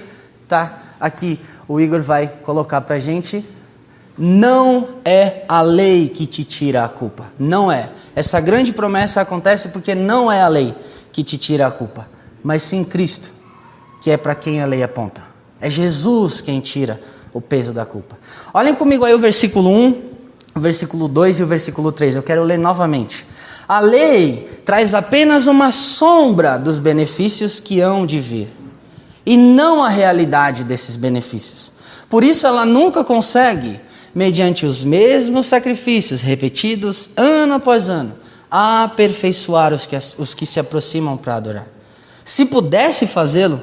tá 0.48 0.84
aqui 1.00 1.40
o 1.68 1.80
Igor 1.80 2.02
vai 2.02 2.28
colocar 2.44 2.82
para 2.82 2.96
a 2.96 3.00
gente. 3.00 3.46
Não 4.18 4.90
é 5.04 5.44
a 5.48 5.62
lei 5.62 6.10
que 6.10 6.26
te 6.26 6.44
tira 6.44 6.84
a 6.84 6.90
culpa. 6.90 7.32
Não 7.40 7.72
é. 7.72 7.90
Essa 8.16 8.40
grande 8.40 8.72
promessa 8.72 9.22
acontece 9.22 9.70
porque 9.70 9.96
não 9.96 10.32
é 10.32 10.42
a 10.42 10.48
lei 10.48 10.74
que 11.12 11.24
te 11.24 11.38
tira 11.38 11.68
a 11.68 11.72
culpa, 11.72 12.08
mas 12.44 12.64
sim 12.64 12.84
Cristo, 12.84 13.32
que 14.02 14.12
é 14.12 14.18
para 14.18 14.36
quem 14.36 14.62
a 14.62 14.66
lei 14.66 14.84
aponta. 14.84 15.24
É 15.60 15.70
Jesus 15.70 16.42
quem 16.42 16.60
tira 16.60 17.02
o 17.34 17.42
peso 17.42 17.74
da 17.74 17.86
culpa. 17.86 18.18
Olhem 18.54 18.76
comigo 18.76 19.06
aí 19.06 19.14
o 19.14 19.20
versículo 19.20 19.70
1, 19.70 20.02
o 20.56 20.60
versículo 20.60 21.08
2 21.08 21.40
e 21.40 21.44
o 21.44 21.48
versículo 21.48 21.92
3. 21.92 22.16
Eu 22.16 22.24
quero 22.24 22.44
ler 22.44 22.60
novamente. 22.60 23.26
A 23.68 23.80
lei 23.80 24.62
traz 24.66 24.94
apenas 24.94 25.48
uma 25.48 25.72
sombra 25.72 26.58
dos 26.58 26.78
benefícios 26.78 27.60
que 27.60 27.80
hão 27.80 28.06
de 28.06 28.20
vir 28.20 28.63
e 29.26 29.38
não 29.38 29.84
a 29.84 29.90
realidade 29.90 30.64
desses 30.64 30.96
benefícios. 30.96 31.72
Por 32.10 32.24
isso 32.24 32.46
ela 32.46 32.66
nunca 32.66 33.04
consegue, 33.04 33.80
mediante 34.14 34.66
os 34.66 34.84
mesmos 34.84 35.48
sacrifícios 35.48 36.22
repetidos 36.22 37.10
ano 37.16 37.56
após 37.56 37.90
ano, 37.90 38.14
aperfeiçoar 38.52 39.74
os 39.74 39.86
que, 39.88 39.96
os 39.96 40.34
que 40.34 40.46
se 40.46 40.60
aproximam 40.60 41.18
para 41.18 41.36
adorar. 41.36 41.68
Se 42.24 42.46
pudesse 42.46 43.08
fazê-lo, 43.08 43.60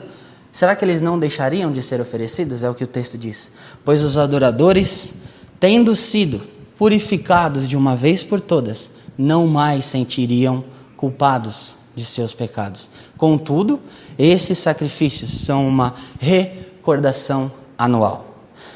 será 0.50 0.74
que 0.74 0.84
eles 0.84 1.00
não 1.00 1.18
deixariam 1.18 1.72
de 1.72 1.82
ser 1.82 2.00
oferecidos? 2.00 2.62
É 2.62 2.68
o 2.68 2.74
que 2.74 2.84
o 2.84 2.88
texto 2.88 3.16
diz. 3.16 3.52
Pois 3.84 4.02
os 4.02 4.18
adoradores, 4.18 5.14
tendo 5.58 5.94
sido 5.94 6.42
purificados 6.76 7.68
de 7.68 7.76
uma 7.76 7.94
vez 7.94 8.22
por 8.22 8.40
todas, 8.40 8.90
não 9.16 9.46
mais 9.46 9.84
sentiriam 9.84 10.64
culpados 10.96 11.76
de 12.00 12.06
seus 12.06 12.32
pecados. 12.32 12.88
Contudo, 13.18 13.78
esses 14.18 14.58
sacrifícios 14.58 15.30
são 15.30 15.68
uma 15.68 15.94
recordação 16.18 17.52
anual. 17.76 18.24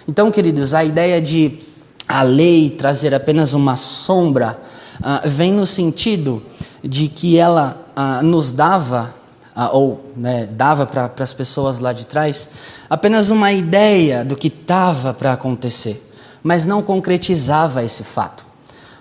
Então, 0.06 0.30
queridos, 0.30 0.74
a 0.74 0.84
ideia 0.84 1.20
de 1.20 1.58
a 2.06 2.22
lei 2.22 2.68
trazer 2.68 3.14
apenas 3.14 3.54
uma 3.54 3.76
sombra 3.76 4.58
uh, 5.00 5.28
vem 5.28 5.52
no 5.52 5.66
sentido 5.66 6.42
de 6.82 7.08
que 7.08 7.38
ela 7.38 7.88
uh, 7.96 8.22
nos 8.22 8.52
dava, 8.52 9.14
uh, 9.56 9.68
ou 9.72 10.04
né, 10.14 10.46
dava 10.46 10.84
para 10.84 11.10
as 11.18 11.32
pessoas 11.32 11.78
lá 11.78 11.94
de 11.94 12.06
trás, 12.06 12.50
apenas 12.90 13.30
uma 13.30 13.50
ideia 13.52 14.22
do 14.22 14.36
que 14.36 14.48
estava 14.48 15.14
para 15.14 15.32
acontecer, 15.32 16.10
mas 16.42 16.66
não 16.66 16.82
concretizava 16.82 17.82
esse 17.82 18.04
fato. 18.04 18.43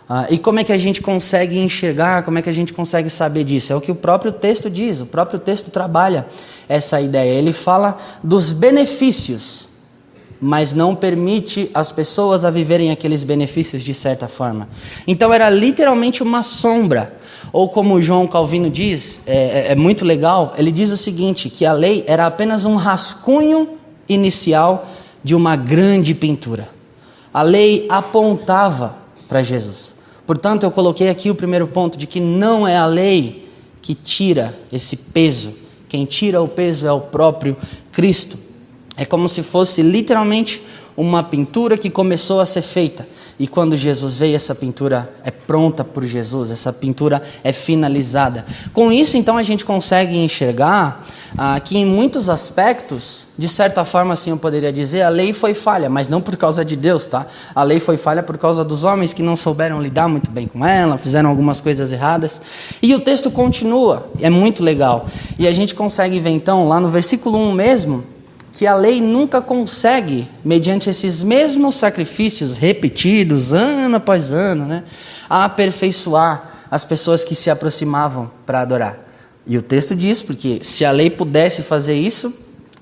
Ah, 0.10 0.27
e 0.29 0.38
como 0.38 0.60
é 0.60 0.63
que 0.63 0.72
a 0.72 0.77
gente 0.77 1.01
consegue 1.01 1.57
enxergar, 1.57 2.24
como 2.24 2.38
é 2.38 2.41
que 2.41 2.50
a 2.50 2.53
gente 2.53 2.74
consegue 2.74 3.10
saber 3.10 3.43
disso? 3.43 3.72
É 3.72 3.75
o 3.75 3.81
que 3.81 3.91
o 3.91 3.95
próprio 3.95 4.31
texto 4.31 4.69
diz, 4.69 5.00
o 5.00 5.05
próprio 5.05 5.39
texto 5.39 5.72
trabalha 5.72 6.27
essa 6.67 7.00
ideia. 7.00 7.31
Ele 7.31 7.53
fala 7.53 7.98
dos 8.22 8.51
benefícios, 8.51 9.69
mas 10.41 10.74
não 10.74 10.93
permite 10.93 11.72
as 11.74 11.91
pessoas 11.91 12.43
a 12.43 12.51
viverem 12.51 12.91
aqueles 12.91 13.24
benefícios 13.24 13.81
de 13.81 13.93
certa 13.93 14.27
forma. 14.27 14.67
Então 15.07 15.33
era 15.33 15.50
literalmente 15.50 16.22
uma 16.22 16.43
sombra. 16.43 17.17
Ou 17.53 17.69
como 17.69 18.01
João 18.01 18.25
Calvino 18.25 18.69
diz, 18.69 19.22
é, 19.27 19.36
é, 19.36 19.72
é 19.72 19.75
muito 19.75 20.03
legal, 20.03 20.55
ele 20.57 20.72
diz 20.72 20.89
o 20.89 20.98
seguinte, 20.98 21.50
que 21.50 21.65
a 21.65 21.72
lei 21.72 22.03
era 22.07 22.25
apenas 22.25 22.65
um 22.65 22.75
rascunho 22.75 23.77
inicial 24.10 24.88
de 25.24 25.36
uma 25.36 25.55
grande 25.55 26.13
pintura. 26.13 26.67
A 27.33 27.41
lei 27.41 27.86
apontava 27.89 29.02
para 29.33 29.41
Jesus. 29.41 29.95
Portanto, 30.27 30.61
eu 30.61 30.69
coloquei 30.69 31.09
aqui 31.09 31.31
o 31.31 31.33
primeiro 31.33 31.67
ponto 31.67 31.97
de 31.97 32.05
que 32.05 32.19
não 32.19 32.67
é 32.67 32.77
a 32.77 32.85
lei 32.85 33.49
que 33.81 33.95
tira 33.95 34.55
esse 34.71 34.95
peso. 34.95 35.55
Quem 35.89 36.05
tira 36.05 36.39
o 36.39 36.47
peso 36.47 36.85
é 36.85 36.91
o 36.91 37.01
próprio 37.01 37.57
Cristo. 37.91 38.37
É 38.95 39.05
como 39.05 39.27
se 39.27 39.41
fosse 39.41 39.81
literalmente 39.81 40.61
uma 40.95 41.23
pintura 41.23 41.77
que 41.77 41.89
começou 41.89 42.39
a 42.39 42.45
ser 42.45 42.62
feita. 42.62 43.07
E 43.39 43.47
quando 43.47 43.75
Jesus 43.75 44.17
veio, 44.17 44.35
essa 44.35 44.53
pintura 44.53 45.12
é 45.23 45.31
pronta 45.31 45.83
por 45.83 46.03
Jesus, 46.05 46.51
essa 46.51 46.71
pintura 46.71 47.21
é 47.43 47.51
finalizada. 47.51 48.45
Com 48.71 48.91
isso, 48.91 49.17
então, 49.17 49.38
a 49.38 49.43
gente 49.43 49.65
consegue 49.65 50.15
enxergar 50.15 51.05
ah, 51.35 51.59
que, 51.59 51.77
em 51.77 51.85
muitos 51.85 52.29
aspectos, 52.29 53.25
de 53.35 53.47
certa 53.47 53.83
forma, 53.83 54.13
assim 54.13 54.29
eu 54.29 54.38
poderia 54.38 54.71
dizer, 54.71 55.01
a 55.01 55.09
lei 55.09 55.33
foi 55.33 55.55
falha, 55.55 55.89
mas 55.89 56.09
não 56.09 56.21
por 56.21 56.38
causa 56.38 56.63
de 56.63 56.75
Deus, 56.75 57.07
tá? 57.07 57.25
A 57.55 57.63
lei 57.63 57.79
foi 57.79 57.97
falha 57.97 58.21
por 58.21 58.38
causa 58.38 58.63
dos 58.63 58.83
homens 58.83 59.13
que 59.13 59.23
não 59.23 59.35
souberam 59.35 59.81
lidar 59.81 60.07
muito 60.07 60.29
bem 60.29 60.47
com 60.47 60.63
ela, 60.63 60.97
fizeram 60.97 61.29
algumas 61.29 61.59
coisas 61.59 61.91
erradas. 61.91 62.39
E 62.83 62.93
o 62.93 63.00
texto 63.00 63.31
continua, 63.31 64.12
é 64.21 64.29
muito 64.29 64.63
legal. 64.63 65.07
E 65.39 65.47
a 65.47 65.53
gente 65.53 65.73
consegue 65.73 66.19
ver, 66.19 66.29
então, 66.29 66.67
lá 66.67 66.79
no 66.79 66.89
versículo 66.89 67.39
1 67.39 67.51
mesmo, 67.51 68.12
que 68.53 68.67
a 68.67 68.75
lei 68.75 69.01
nunca 69.01 69.41
consegue, 69.41 70.29
mediante 70.45 70.88
esses 70.88 71.24
mesmos 71.24 71.75
sacrifícios 71.75 72.55
repetidos 72.55 73.51
ano 73.51 73.98
após 73.98 74.31
ano, 74.31 74.65
né, 74.65 74.83
aperfeiçoar 75.27 76.51
as 76.69 76.86
pessoas 76.86 77.25
que 77.25 77.33
se 77.33 77.50
aproximavam 77.50 78.31
para 78.45 78.62
adorar. 78.62 79.00
E 79.45 79.57
o 79.57 79.62
texto 79.62 79.95
diz, 79.95 80.22
porque 80.22 80.60
se 80.62 80.86
a 80.86 80.91
lei 80.91 81.10
pudesse 81.10 81.63
fazer 81.63 81.95
isso, 81.95 82.31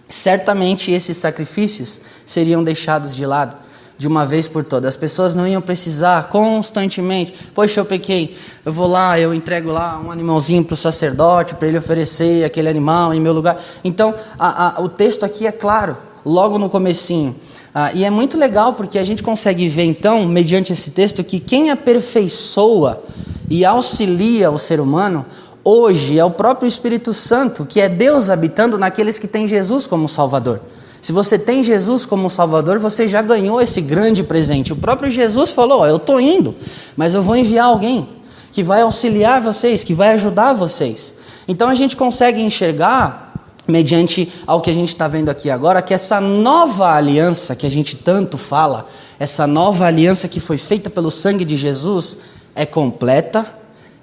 certamente 0.10 0.92
esses 0.92 1.16
sacrifícios 1.16 2.02
seriam 2.26 2.64
deixados 2.64 3.16
de 3.16 3.26
lado 3.26 3.56
de 4.02 4.08
uma 4.08 4.26
vez 4.26 4.48
por 4.48 4.66
todas. 4.66 4.88
As 4.88 4.96
pessoas 4.96 5.36
não 5.36 5.48
iam 5.48 5.62
precisar 5.62 6.28
constantemente, 6.30 7.36
poxa, 7.54 7.80
eu 7.80 7.86
pequei, 7.86 8.36
eu 8.66 8.74
vou 8.74 8.88
lá, 8.88 9.20
eu 9.20 9.32
entrego 9.32 9.70
lá 9.70 10.02
um 10.04 10.10
animalzinho 10.10 10.66
para 10.66 10.74
o 10.74 10.78
sacerdote, 10.78 11.54
para 11.54 11.68
ele 11.68 11.78
oferecer 11.78 12.44
aquele 12.44 12.68
animal 12.68 13.14
em 13.14 13.22
meu 13.22 13.32
lugar. 13.32 13.62
Então, 13.84 14.16
a, 14.40 14.80
a, 14.80 14.82
o 14.82 14.90
texto 14.90 15.24
aqui 15.24 15.46
é 15.46 15.52
claro, 15.52 15.96
logo 16.26 16.58
no 16.58 16.68
comecinho. 16.68 17.36
Ah, 17.76 17.94
e 17.94 18.04
é 18.04 18.10
muito 18.10 18.40
legal 18.40 18.74
porque 18.74 18.98
a 18.98 19.04
gente 19.04 19.22
consegue 19.22 19.70
ver 19.70 19.84
então, 19.84 20.26
mediante 20.26 20.74
esse 20.74 20.90
texto, 20.90 21.24
que 21.24 21.40
quem 21.40 21.70
aperfeiçoa 21.70 23.04
e 23.48 23.64
auxilia 23.64 24.50
o 24.50 24.58
ser 24.58 24.80
humano 24.80 25.28
hoje 25.64 26.18
é 26.18 26.26
o 26.26 26.32
próprio 26.32 26.68
Espírito 26.68 27.14
Santo, 27.14 27.68
que 27.68 27.80
é 27.80 27.88
Deus 27.88 28.32
habitando 28.32 28.80
naqueles 28.80 29.20
que 29.20 29.28
têm 29.28 29.48
Jesus 29.48 29.86
como 29.86 30.10
Salvador. 30.10 30.60
Se 31.02 31.12
você 31.12 31.40
tem 31.40 31.64
Jesus 31.64 32.06
como 32.06 32.30
Salvador, 32.30 32.78
você 32.78 33.08
já 33.08 33.24
ganhou 33.24 33.60
esse 33.60 33.82
grande 33.82 34.22
presente. 34.22 34.72
O 34.72 34.76
próprio 34.76 35.10
Jesus 35.10 35.50
falou: 35.50 35.86
Eu 35.86 35.96
estou 35.98 36.22
indo, 36.22 36.54
mas 36.96 37.14
eu 37.14 37.24
vou 37.24 37.36
enviar 37.36 37.66
alguém 37.66 38.08
que 38.52 38.64
vai 38.64 38.82
auxiliar 38.82 39.42
vocês, 39.42 39.84
que 39.84 39.94
vai 39.94 40.12
ajudar 40.12 40.54
vocês. 40.54 41.16
Então 41.48 41.70
a 41.70 41.76
gente 41.76 41.96
consegue 41.96 42.42
enxergar, 42.42 43.34
mediante 43.68 44.32
ao 44.46 44.62
que 44.62 44.70
a 44.70 44.74
gente 44.74 44.90
está 44.90 45.08
vendo 45.08 45.30
aqui 45.30 45.50
agora, 45.50 45.82
que 45.82 45.94
essa 45.94 46.22
nova 46.22 46.94
aliança 46.94 47.56
que 47.56 47.66
a 47.66 47.72
gente 47.72 47.96
tanto 47.96 48.38
fala, 48.38 48.88
essa 49.20 49.48
nova 49.48 49.86
aliança 49.86 50.28
que 50.28 50.40
foi 50.40 50.58
feita 50.58 50.90
pelo 50.90 51.10
sangue 51.10 51.46
de 51.46 51.56
Jesus, 51.56 52.18
é 52.54 52.66
completa, 52.66 53.46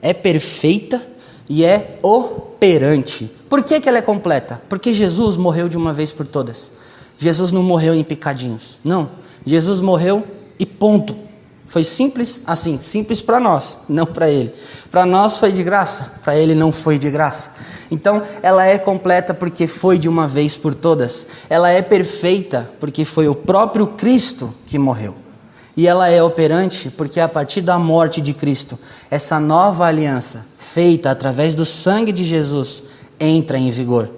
é 0.03 0.13
perfeita 0.13 1.01
e 1.49 1.65
é 1.65 1.99
operante. 2.03 3.31
Por 3.49 3.63
que, 3.63 3.81
que 3.81 3.89
ela 3.89 3.99
é 3.99 4.03
completa? 4.03 4.61
Porque 4.69 4.93
Jesus 4.93 5.37
morreu 5.37 5.69
de 5.69 5.77
uma 5.77 5.93
vez 5.93 6.13
por 6.13 6.27
todas. 6.27 6.78
Jesus 7.19 7.53
não 7.53 7.63
morreu 7.63 7.95
em 7.95 8.05
picadinhos. 8.05 8.79
Não. 8.83 9.11
Jesus 9.45 9.81
morreu 9.81 10.25
e 10.59 10.65
ponto. 10.65 11.17
Foi 11.67 11.85
simples 11.85 12.43
assim, 12.47 12.81
simples 12.81 13.21
para 13.21 13.39
nós, 13.39 13.79
não 13.89 14.07
para 14.07 14.31
ele. 14.31 14.55
Para 14.91 15.05
nós 15.05 15.37
foi 15.37 15.53
de 15.53 15.63
graça, 15.63 16.15
para 16.25 16.35
ele 16.35 16.55
não 16.55 16.73
foi 16.73 16.97
de 16.99 17.11
graça. 17.11 17.53
Então, 17.91 18.23
ela 18.43 18.65
é 18.65 18.79
completa 18.79 19.35
porque 19.35 19.67
foi 19.67 19.99
de 19.99 20.09
uma 20.09 20.27
vez 20.27 20.57
por 20.57 20.75
todas. 20.75 21.27
Ela 21.51 21.71
é 21.71 21.83
perfeita 21.83 22.71
porque 22.81 23.05
foi 23.05 23.29
o 23.29 23.35
próprio 23.35 23.87
Cristo 23.89 24.55
que 24.67 24.79
morreu. 24.79 25.15
E 25.77 25.87
ela 25.87 26.09
é 26.09 26.23
operante 26.23 26.91
porque 26.91 27.21
a 27.21 27.29
partir 27.29 27.61
da 27.61 27.79
morte 27.79 28.21
de 28.21 28.33
Cristo, 28.33 28.79
essa 29.11 29.39
nova 29.39 29.85
aliança, 29.85 30.47
feita 30.57 31.11
através 31.11 31.55
do 31.55 31.67
sangue 31.67 32.13
de 32.13 32.25
Jesus, 32.25 32.85
entra 33.21 33.59
em 33.59 33.71
vigor. 33.71 34.11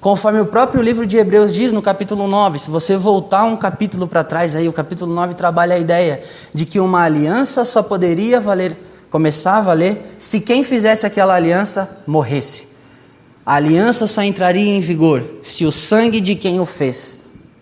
Conforme 0.00 0.40
o 0.40 0.46
próprio 0.46 0.80
livro 0.80 1.06
de 1.06 1.18
Hebreus 1.18 1.52
diz 1.52 1.74
no 1.74 1.82
capítulo 1.82 2.26
9, 2.26 2.58
se 2.58 2.70
você 2.70 2.96
voltar 2.96 3.44
um 3.44 3.54
capítulo 3.54 4.08
para 4.08 4.24
trás 4.24 4.56
aí, 4.56 4.66
o 4.66 4.72
capítulo 4.72 5.12
9 5.12 5.34
trabalha 5.34 5.74
a 5.74 5.78
ideia 5.78 6.22
de 6.54 6.64
que 6.64 6.80
uma 6.80 7.02
aliança 7.02 7.66
só 7.66 7.82
poderia 7.82 8.40
valer, 8.40 8.74
começar 9.10 9.58
a 9.58 9.60
valer 9.60 10.16
se 10.18 10.40
quem 10.40 10.64
fizesse 10.64 11.04
aquela 11.04 11.34
aliança 11.34 11.98
morresse. 12.06 12.68
A 13.44 13.56
aliança 13.56 14.06
só 14.06 14.22
entraria 14.22 14.74
em 14.74 14.80
vigor 14.80 15.22
se 15.42 15.66
o 15.66 15.72
sangue 15.72 16.22
de 16.22 16.34
quem 16.34 16.58
o 16.58 16.64
fez 16.64 17.18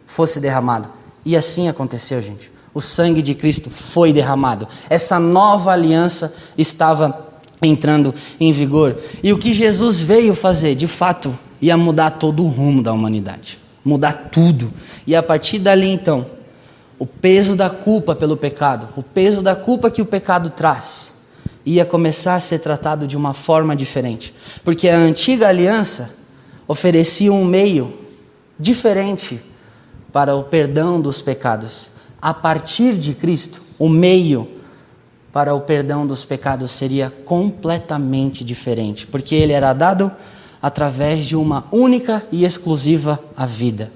fosse 0.06 0.38
derramado. 0.38 0.88
E 1.24 1.36
assim 1.36 1.68
aconteceu, 1.68 2.22
gente. 2.22 2.52
O 2.72 2.80
sangue 2.80 3.20
de 3.20 3.34
Cristo 3.34 3.68
foi 3.68 4.12
derramado. 4.12 4.68
Essa 4.88 5.18
nova 5.18 5.72
aliança 5.72 6.32
estava 6.56 7.32
entrando 7.60 8.14
em 8.38 8.52
vigor. 8.52 8.96
E 9.24 9.32
o 9.32 9.38
que 9.38 9.52
Jesus 9.52 9.98
veio 9.98 10.36
fazer, 10.36 10.76
de 10.76 10.86
fato, 10.86 11.36
ia 11.60 11.76
mudar 11.76 12.12
todo 12.12 12.44
o 12.44 12.48
rumo 12.48 12.82
da 12.82 12.92
humanidade, 12.92 13.58
mudar 13.84 14.28
tudo. 14.30 14.72
E 15.06 15.14
a 15.14 15.22
partir 15.22 15.58
dali 15.58 15.88
então, 15.88 16.26
o 16.98 17.06
peso 17.06 17.54
da 17.54 17.70
culpa 17.70 18.14
pelo 18.14 18.36
pecado, 18.36 18.88
o 18.96 19.02
peso 19.02 19.42
da 19.42 19.54
culpa 19.54 19.90
que 19.90 20.02
o 20.02 20.06
pecado 20.06 20.50
traz, 20.50 21.18
ia 21.64 21.84
começar 21.84 22.34
a 22.34 22.40
ser 22.40 22.60
tratado 22.60 23.06
de 23.06 23.16
uma 23.16 23.34
forma 23.34 23.76
diferente. 23.76 24.34
Porque 24.64 24.88
a 24.88 24.96
antiga 24.96 25.48
aliança 25.48 26.16
oferecia 26.66 27.32
um 27.32 27.44
meio 27.44 27.92
diferente 28.58 29.40
para 30.12 30.34
o 30.34 30.44
perdão 30.44 31.00
dos 31.00 31.20
pecados. 31.20 31.92
A 32.20 32.32
partir 32.32 32.94
de 32.94 33.14
Cristo, 33.14 33.62
o 33.78 33.88
meio 33.88 34.48
para 35.32 35.54
o 35.54 35.60
perdão 35.60 36.06
dos 36.06 36.24
pecados 36.24 36.70
seria 36.72 37.12
completamente 37.24 38.42
diferente, 38.42 39.06
porque 39.06 39.34
ele 39.34 39.52
era 39.52 39.72
dado 39.72 40.10
através 40.60 41.24
de 41.24 41.36
uma 41.36 41.64
única 41.70 42.24
e 42.30 42.44
exclusiva 42.44 43.18
a 43.36 43.46
vida. 43.46 43.92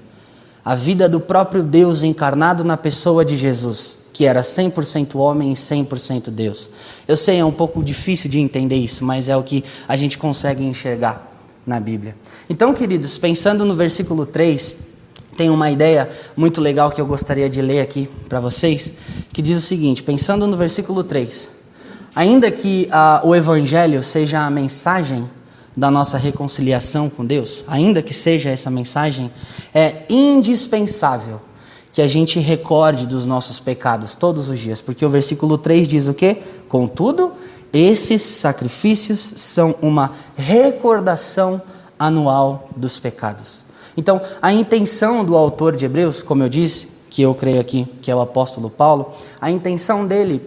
A 0.63 0.75
vida 0.75 1.09
do 1.09 1.19
próprio 1.19 1.61
Deus 1.61 2.03
encarnado 2.03 2.63
na 2.63 2.77
pessoa 2.77 3.25
de 3.25 3.35
Jesus, 3.35 3.97
que 4.13 4.25
era 4.25 4.41
100% 4.41 5.15
homem 5.15 5.51
e 5.51 5.55
100% 5.55 6.29
Deus. 6.29 6.69
Eu 7.07 7.17
sei, 7.17 7.39
é 7.39 7.45
um 7.45 7.51
pouco 7.51 7.83
difícil 7.83 8.29
de 8.29 8.39
entender 8.39 8.77
isso, 8.77 9.03
mas 9.03 9.27
é 9.27 9.35
o 9.35 9.43
que 9.43 9.63
a 9.87 9.95
gente 9.97 10.17
consegue 10.17 10.63
enxergar 10.63 11.29
na 11.65 11.79
Bíblia. 11.79 12.15
Então, 12.49 12.73
queridos, 12.73 13.17
pensando 13.17 13.65
no 13.65 13.75
versículo 13.75 14.25
3, 14.25 14.77
tem 15.35 15.49
uma 15.49 15.69
ideia 15.69 16.09
muito 16.35 16.61
legal 16.61 16.91
que 16.91 17.01
eu 17.01 17.05
gostaria 17.05 17.49
de 17.49 17.61
ler 17.61 17.81
aqui 17.81 18.07
para 18.29 18.39
vocês, 18.39 18.93
que 19.33 19.41
diz 19.41 19.57
o 19.57 19.61
seguinte, 19.61 20.03
pensando 20.03 20.47
no 20.47 20.55
versículo 20.55 21.03
3. 21.03 21.51
Ainda 22.15 22.51
que 22.51 22.87
uh, 22.91 23.27
o 23.27 23.35
evangelho 23.35 24.03
seja 24.03 24.45
a 24.45 24.49
mensagem 24.49 25.27
da 25.75 25.89
nossa 25.89 26.17
reconciliação 26.17 27.09
com 27.09 27.25
Deus, 27.25 27.63
ainda 27.67 28.01
que 28.01 28.13
seja 28.13 28.49
essa 28.49 28.69
mensagem, 28.69 29.31
é 29.73 30.03
indispensável 30.09 31.41
que 31.91 32.01
a 32.01 32.07
gente 32.07 32.39
recorde 32.39 33.05
dos 33.05 33.25
nossos 33.25 33.59
pecados 33.59 34.15
todos 34.15 34.49
os 34.49 34.59
dias, 34.59 34.81
porque 34.81 35.05
o 35.05 35.09
versículo 35.09 35.57
3 35.57 35.87
diz 35.87 36.07
o 36.07 36.13
quê? 36.13 36.37
Contudo, 36.67 37.33
esses 37.71 38.21
sacrifícios 38.21 39.19
são 39.37 39.75
uma 39.81 40.11
recordação 40.35 41.61
anual 41.97 42.69
dos 42.75 42.99
pecados. 42.99 43.63
Então, 43.95 44.21
a 44.41 44.51
intenção 44.51 45.23
do 45.23 45.37
autor 45.37 45.75
de 45.75 45.85
Hebreus, 45.85 46.23
como 46.23 46.43
eu 46.43 46.49
disse, 46.49 46.89
que 47.09 47.21
eu 47.21 47.35
creio 47.35 47.61
aqui 47.61 47.87
que 48.01 48.09
é 48.09 48.15
o 48.15 48.21
apóstolo 48.21 48.69
Paulo, 48.69 49.11
a 49.39 49.51
intenção 49.51 50.05
dele, 50.05 50.41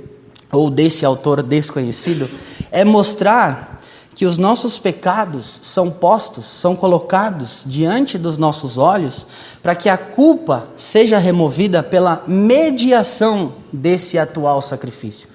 ou 0.52 0.68
desse 0.68 1.04
autor 1.04 1.42
desconhecido, 1.42 2.28
é 2.73 2.85
mostrar 2.85 3.75
que 4.16 4.25
os 4.25 4.38
nossos 4.38 4.78
pecados 4.78 5.61
são 5.62 5.90
postos, 5.90 6.46
são 6.46 6.75
colocados 6.75 7.62
diante 7.66 8.16
dos 8.16 8.38
nossos 8.38 8.78
olhos, 8.78 9.26
para 9.62 9.75
que 9.75 9.90
a 9.90 9.99
culpa 9.99 10.68
seja 10.75 11.18
removida 11.18 11.82
pela 11.82 12.25
mediação 12.26 13.52
desse 13.70 14.18
atual 14.18 14.62
sacrifício. 14.62 15.28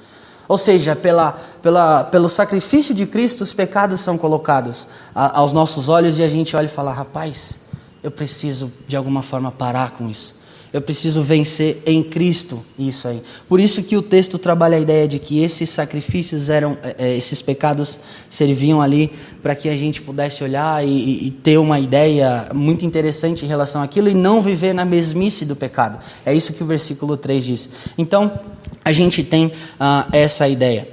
Ou 0.47 0.57
seja, 0.57 0.95
pela, 0.95 1.33
pela, 1.61 2.05
pelo 2.05 2.27
sacrifício 2.27 2.95
de 2.95 3.05
Cristo, 3.05 3.41
os 3.41 3.53
pecados 3.53 4.01
são 4.01 4.17
colocados 4.17 4.87
a, 5.13 5.39
aos 5.39 5.53
nossos 5.53 5.87
olhos 5.87 6.17
e 6.17 6.23
a 6.23 6.29
gente 6.29 6.55
olha 6.55 6.65
e 6.65 6.67
fala: 6.67 6.91
rapaz, 6.91 7.61
eu 8.01 8.09
preciso 8.09 8.71
de 8.87 8.97
alguma 8.97 9.21
forma 9.21 9.51
parar 9.51 9.91
com 9.91 10.09
isso. 10.09 10.40
Eu 10.73 10.81
preciso 10.81 11.21
vencer 11.21 11.83
em 11.85 12.01
Cristo 12.01 12.63
isso 12.79 13.05
aí. 13.05 13.21
Por 13.49 13.59
isso 13.59 13.83
que 13.83 13.97
o 13.97 14.01
texto 14.01 14.37
trabalha 14.37 14.77
a 14.77 14.79
ideia 14.79 15.05
de 15.05 15.19
que 15.19 15.43
esses 15.43 15.69
sacrifícios 15.69 16.49
eram, 16.49 16.77
é, 16.97 17.13
esses 17.17 17.41
pecados 17.41 17.99
serviam 18.29 18.81
ali 18.81 19.11
para 19.43 19.53
que 19.53 19.67
a 19.67 19.75
gente 19.75 20.01
pudesse 20.01 20.45
olhar 20.45 20.87
e, 20.87 21.27
e, 21.27 21.31
ter 21.31 21.57
uma 21.57 21.77
ideia 21.77 22.49
muito 22.53 22.85
interessante 22.85 23.43
em 23.43 23.49
relação 23.49 23.81
àquilo 23.81 24.07
e 24.07 24.13
não 24.13 24.41
viver 24.41 24.71
na 24.71 24.85
mesmice 24.85 25.43
do 25.43 25.57
pecado. 25.57 25.99
É 26.25 26.33
isso 26.33 26.53
que 26.53 26.63
o 26.63 26.65
versículo 26.65 27.17
3 27.17 27.43
diz. 27.43 27.69
Então, 27.97 28.39
a 28.85 28.93
gente 28.93 29.25
tem 29.25 29.51
ah, 29.77 30.07
essa 30.13 30.47
ideia. 30.47 30.87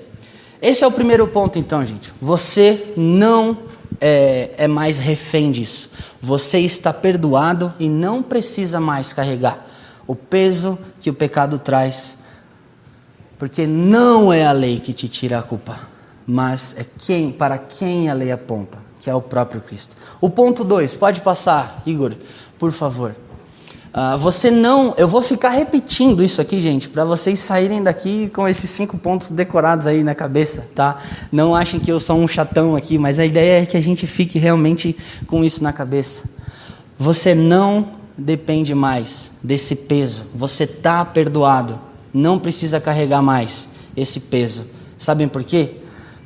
Esse 0.60 0.82
é 0.82 0.88
o 0.88 0.92
primeiro 0.92 1.28
ponto, 1.28 1.56
então, 1.56 1.86
gente. 1.86 2.12
Você 2.20 2.94
não 2.96 3.56
é, 4.00 4.50
é 4.58 4.66
mais 4.66 4.98
refém 4.98 5.52
disso. 5.52 5.90
Você 6.20 6.58
está 6.58 6.92
perdoado 6.92 7.72
e 7.78 7.88
não 7.88 8.24
precisa 8.24 8.80
mais 8.80 9.12
carregar 9.12 9.67
o 10.08 10.16
peso 10.16 10.78
que 10.98 11.10
o 11.10 11.14
pecado 11.14 11.58
traz, 11.58 12.20
porque 13.38 13.66
não 13.66 14.32
é 14.32 14.46
a 14.46 14.52
lei 14.52 14.80
que 14.80 14.94
te 14.94 15.06
tira 15.06 15.38
a 15.38 15.42
culpa, 15.42 15.78
mas 16.26 16.74
é 16.78 16.84
quem, 16.98 17.30
para 17.30 17.58
quem 17.58 18.08
a 18.08 18.14
lei 18.14 18.32
aponta, 18.32 18.78
que 18.98 19.10
é 19.10 19.14
o 19.14 19.20
próprio 19.20 19.60
Cristo. 19.60 19.94
O 20.18 20.30
ponto 20.30 20.64
2, 20.64 20.96
pode 20.96 21.20
passar, 21.20 21.82
Igor, 21.84 22.14
por 22.58 22.72
favor. 22.72 23.14
Uh, 23.88 24.18
você 24.18 24.50
não. 24.50 24.94
Eu 24.96 25.08
vou 25.08 25.22
ficar 25.22 25.50
repetindo 25.50 26.22
isso 26.22 26.40
aqui, 26.40 26.60
gente, 26.60 26.88
para 26.88 27.04
vocês 27.04 27.40
saírem 27.40 27.82
daqui 27.82 28.28
com 28.28 28.46
esses 28.46 28.68
cinco 28.70 28.96
pontos 28.98 29.30
decorados 29.30 29.86
aí 29.86 30.02
na 30.02 30.14
cabeça, 30.14 30.66
tá? 30.74 30.98
Não 31.32 31.54
achem 31.54 31.80
que 31.80 31.90
eu 31.90 31.98
sou 31.98 32.16
um 32.18 32.28
chatão 32.28 32.76
aqui, 32.76 32.98
mas 32.98 33.18
a 33.18 33.24
ideia 33.24 33.62
é 33.62 33.66
que 33.66 33.76
a 33.76 33.80
gente 33.80 34.06
fique 34.06 34.38
realmente 34.38 34.96
com 35.26 35.42
isso 35.42 35.62
na 35.62 35.72
cabeça. 35.72 36.24
Você 36.98 37.34
não 37.34 37.97
depende 38.18 38.74
mais 38.74 39.30
desse 39.42 39.76
peso. 39.76 40.24
Você 40.34 40.64
está 40.64 41.04
perdoado. 41.04 41.78
Não 42.12 42.38
precisa 42.38 42.80
carregar 42.80 43.22
mais 43.22 43.68
esse 43.96 44.20
peso. 44.20 44.66
Sabem 44.98 45.28
por 45.28 45.44
quê? 45.44 45.76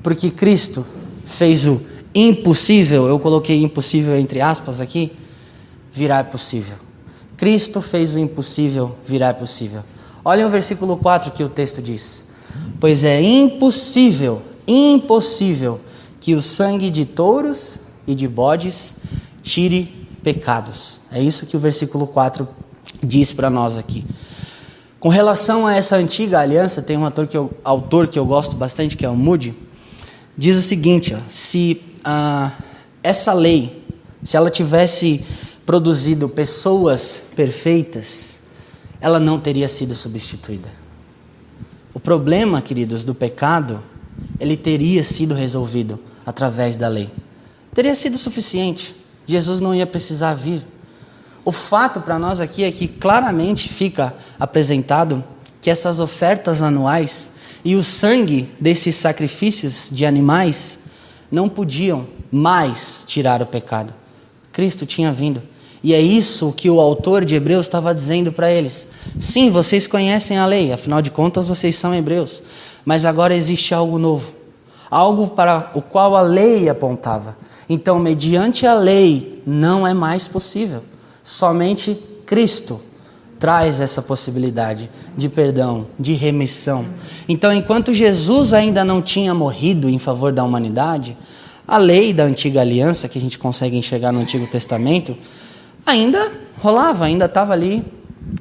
Porque 0.02 0.30
Cristo 0.30 0.86
fez 1.24 1.66
o 1.66 1.80
impossível, 2.14 3.06
eu 3.06 3.18
coloquei 3.18 3.62
impossível 3.62 4.18
entre 4.18 4.40
aspas 4.40 4.80
aqui, 4.80 5.12
virar 5.92 6.24
possível. 6.24 6.76
Cristo 7.36 7.80
fez 7.80 8.14
o 8.14 8.18
impossível 8.18 8.96
virar 9.06 9.34
possível. 9.34 9.82
Olhem 10.24 10.44
o 10.44 10.50
versículo 10.50 10.96
4 10.96 11.32
que 11.32 11.42
o 11.44 11.48
texto 11.48 11.82
diz: 11.82 12.26
Pois 12.80 13.04
é 13.04 13.20
impossível, 13.20 14.40
impossível 14.66 15.80
que 16.20 16.34
o 16.34 16.42
sangue 16.42 16.88
de 16.88 17.04
touros 17.04 17.78
e 18.06 18.14
de 18.14 18.28
bodes 18.28 18.96
tire 19.42 20.01
pecados. 20.22 21.00
É 21.10 21.20
isso 21.20 21.46
que 21.46 21.56
o 21.56 21.60
versículo 21.60 22.06
4 22.06 22.48
diz 23.02 23.32
para 23.32 23.50
nós 23.50 23.76
aqui. 23.76 24.04
Com 25.00 25.08
relação 25.08 25.66
a 25.66 25.74
essa 25.74 25.96
antiga 25.96 26.38
aliança, 26.38 26.80
tem 26.80 26.96
um 26.96 27.04
autor 27.04 27.26
que 27.26 27.36
eu, 27.36 27.50
autor 27.64 28.06
que 28.06 28.18
eu 28.18 28.24
gosto 28.24 28.54
bastante, 28.54 28.96
que 28.96 29.04
é 29.04 29.08
o 29.08 29.16
Moody, 29.16 29.54
diz 30.38 30.56
o 30.56 30.62
seguinte: 30.62 31.14
ó, 31.14 31.18
se 31.28 31.82
ah, 32.04 32.52
essa 33.02 33.32
lei, 33.32 33.84
se 34.22 34.36
ela 34.36 34.48
tivesse 34.48 35.24
produzido 35.66 36.28
pessoas 36.28 37.20
perfeitas, 37.34 38.40
ela 39.00 39.18
não 39.18 39.40
teria 39.40 39.68
sido 39.68 39.94
substituída. 39.96 40.68
O 41.92 41.98
problema, 41.98 42.62
queridos, 42.62 43.04
do 43.04 43.14
pecado, 43.14 43.82
ele 44.38 44.56
teria 44.56 45.02
sido 45.02 45.34
resolvido 45.34 45.98
através 46.24 46.76
da 46.76 46.86
lei. 46.88 47.10
Teria 47.74 47.94
sido 47.94 48.16
suficiente. 48.16 48.94
Jesus 49.32 49.60
não 49.60 49.74
ia 49.74 49.86
precisar 49.86 50.34
vir. 50.34 50.64
O 51.44 51.50
fato 51.50 52.00
para 52.00 52.18
nós 52.18 52.38
aqui 52.38 52.62
é 52.62 52.70
que 52.70 52.86
claramente 52.86 53.68
fica 53.68 54.14
apresentado 54.38 55.24
que 55.60 55.70
essas 55.70 55.98
ofertas 55.98 56.62
anuais 56.62 57.32
e 57.64 57.74
o 57.74 57.82
sangue 57.82 58.48
desses 58.60 58.96
sacrifícios 58.96 59.88
de 59.90 60.06
animais 60.06 60.80
não 61.30 61.48
podiam 61.48 62.06
mais 62.30 63.04
tirar 63.06 63.42
o 63.42 63.46
pecado. 63.46 63.92
Cristo 64.52 64.86
tinha 64.86 65.12
vindo. 65.12 65.42
E 65.82 65.94
é 65.94 66.00
isso 66.00 66.52
que 66.52 66.70
o 66.70 66.80
autor 66.80 67.24
de 67.24 67.34
Hebreus 67.34 67.66
estava 67.66 67.94
dizendo 67.94 68.30
para 68.30 68.50
eles. 68.50 68.86
Sim, 69.18 69.50
vocês 69.50 69.86
conhecem 69.86 70.38
a 70.38 70.46
lei, 70.46 70.72
afinal 70.72 71.02
de 71.02 71.10
contas 71.10 71.48
vocês 71.48 71.74
são 71.74 71.94
hebreus. 71.94 72.42
Mas 72.84 73.04
agora 73.04 73.34
existe 73.34 73.74
algo 73.74 73.98
novo. 73.98 74.32
Algo 74.90 75.28
para 75.28 75.70
o 75.74 75.82
qual 75.82 76.14
a 76.14 76.22
lei 76.22 76.68
apontava. 76.68 77.36
Então, 77.68 77.98
mediante 77.98 78.66
a 78.66 78.74
lei, 78.74 79.42
não 79.46 79.86
é 79.86 79.94
mais 79.94 80.26
possível. 80.28 80.82
Somente 81.22 81.98
Cristo 82.26 82.80
traz 83.38 83.80
essa 83.80 84.00
possibilidade 84.00 84.88
de 85.16 85.28
perdão, 85.28 85.86
de 85.98 86.12
remissão. 86.12 86.84
Então, 87.28 87.52
enquanto 87.52 87.92
Jesus 87.92 88.52
ainda 88.52 88.84
não 88.84 89.02
tinha 89.02 89.34
morrido 89.34 89.88
em 89.88 89.98
favor 89.98 90.32
da 90.32 90.44
humanidade, 90.44 91.16
a 91.66 91.76
lei 91.76 92.12
da 92.12 92.24
antiga 92.24 92.60
aliança, 92.60 93.08
que 93.08 93.18
a 93.18 93.20
gente 93.20 93.38
consegue 93.38 93.76
enxergar 93.76 94.12
no 94.12 94.20
Antigo 94.20 94.46
Testamento, 94.46 95.16
ainda 95.84 96.30
rolava, 96.60 97.04
ainda 97.04 97.24
estava 97.24 97.52
ali 97.52 97.84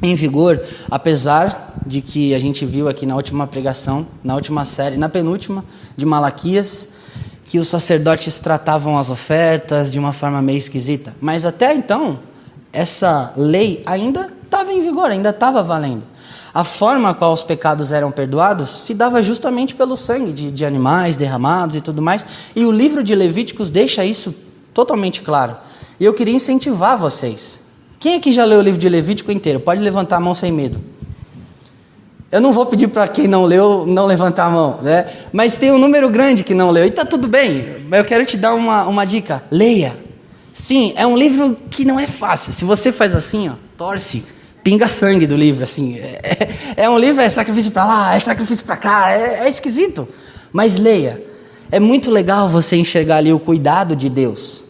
em 0.02 0.14
vigor, 0.16 0.62
apesar 0.90 1.80
de 1.86 2.02
que 2.02 2.34
a 2.36 2.40
gente 2.40 2.66
viu 2.66 2.88
aqui 2.88 3.06
na 3.06 3.16
última 3.16 3.48
pregação, 3.48 4.06
na 4.24 4.36
última 4.36 4.66
série, 4.66 4.98
na 4.98 5.10
penúltima 5.10 5.66
de 5.98 6.06
Malaquias, 6.06 6.90
que 7.52 7.60
os 7.60 7.68
sacerdotes 7.68 8.40
tratavam 8.40 8.98
as 8.98 9.10
ofertas 9.10 9.92
de 9.92 10.00
uma 10.00 10.14
forma 10.14 10.42
meio 10.42 10.58
esquisita. 10.58 11.14
Mas 11.20 11.44
até 11.44 11.74
então, 11.74 12.20
essa 12.72 13.34
lei 13.36 13.84
ainda 13.86 14.32
estava 14.46 14.72
em 14.72 14.82
vigor, 14.82 15.12
ainda 15.12 15.32
estava 15.32 15.62
valendo. 15.62 16.02
A 16.54 16.64
forma 16.64 17.10
a 17.10 17.14
qual 17.14 17.34
os 17.34 17.44
pecados 17.44 17.92
eram 17.92 18.10
perdoados 18.10 18.70
se 18.86 18.94
dava 18.94 19.22
justamente 19.22 19.76
pelo 19.76 19.98
sangue 19.98 20.32
de, 20.32 20.50
de 20.50 20.64
animais 20.64 21.18
derramados 21.18 21.76
e 21.76 21.82
tudo 21.82 22.02
mais. 22.02 22.26
E 22.56 22.64
o 22.64 22.72
livro 22.72 23.04
de 23.04 23.14
Levíticos 23.14 23.70
deixa 23.70 24.06
isso 24.06 24.34
totalmente 24.74 25.22
claro. 25.22 25.58
E 26.00 26.06
eu 26.06 26.14
queria 26.14 26.34
incentivar 26.34 26.98
vocês. 26.98 27.64
Quem 28.00 28.16
aqui 28.16 28.32
já 28.32 28.46
leu 28.46 28.60
o 28.60 28.64
livro 28.64 28.80
de 28.80 28.88
Levítico 28.88 29.30
inteiro? 29.30 29.60
Pode 29.60 29.82
levantar 29.82 30.16
a 30.16 30.22
mão 30.22 30.34
sem 30.34 30.54
medo. 30.54 30.82
Eu 32.32 32.40
não 32.40 32.54
vou 32.54 32.66
pedir 32.66 32.88
para 32.88 33.08
quem 33.10 33.28
não 33.28 33.44
leu 33.44 33.86
não 33.86 34.06
levantar 34.06 34.46
a 34.46 34.50
mão, 34.50 34.80
né? 34.82 35.06
Mas 35.34 35.58
tem 35.58 35.70
um 35.72 35.78
número 35.78 36.10
grande 36.10 36.44
que 36.44 36.54
não 36.54 36.72
leu. 36.72 36.86
E 36.86 36.88
está 36.88 37.04
tudo 37.04 37.28
bem. 37.28 37.86
Eu 37.92 38.06
quero 38.06 38.26
te 38.26 38.38
dar 38.38 38.54
uma, 38.54 38.86
uma 38.86 39.04
dica. 39.04 39.44
Leia. 39.52 39.98
Sim, 40.54 40.94
é 40.96 41.06
um 41.06 41.18
livro 41.18 41.58
que 41.70 41.84
não 41.84 42.00
é 42.00 42.08
fácil. 42.08 42.54
Se 42.54 42.64
você 42.64 42.92
faz 42.92 43.14
assim, 43.14 43.50
ó, 43.50 43.54
torce, 43.78 44.24
pinga 44.64 44.88
sangue 44.88 45.28
do 45.28 45.36
livro, 45.36 45.64
assim. 45.64 46.00
É, 46.78 46.86
é 46.86 46.90
um 46.90 46.98
livro, 46.98 47.22
é 47.22 47.30
sacrifício 47.30 47.72
para 47.72 47.86
lá, 47.86 48.16
é 48.16 48.20
sacrifício 48.20 48.66
para 48.66 48.78
cá, 48.78 49.12
é, 49.12 49.46
é 49.46 49.50
esquisito. 49.50 50.08
Mas 50.54 50.78
leia. 50.78 51.22
É 51.70 51.80
muito 51.80 52.10
legal 52.10 52.48
você 52.48 52.78
enxergar 52.78 53.18
ali 53.18 53.34
o 53.34 53.40
cuidado 53.40 53.94
de 53.96 54.10
Deus. 54.10 54.64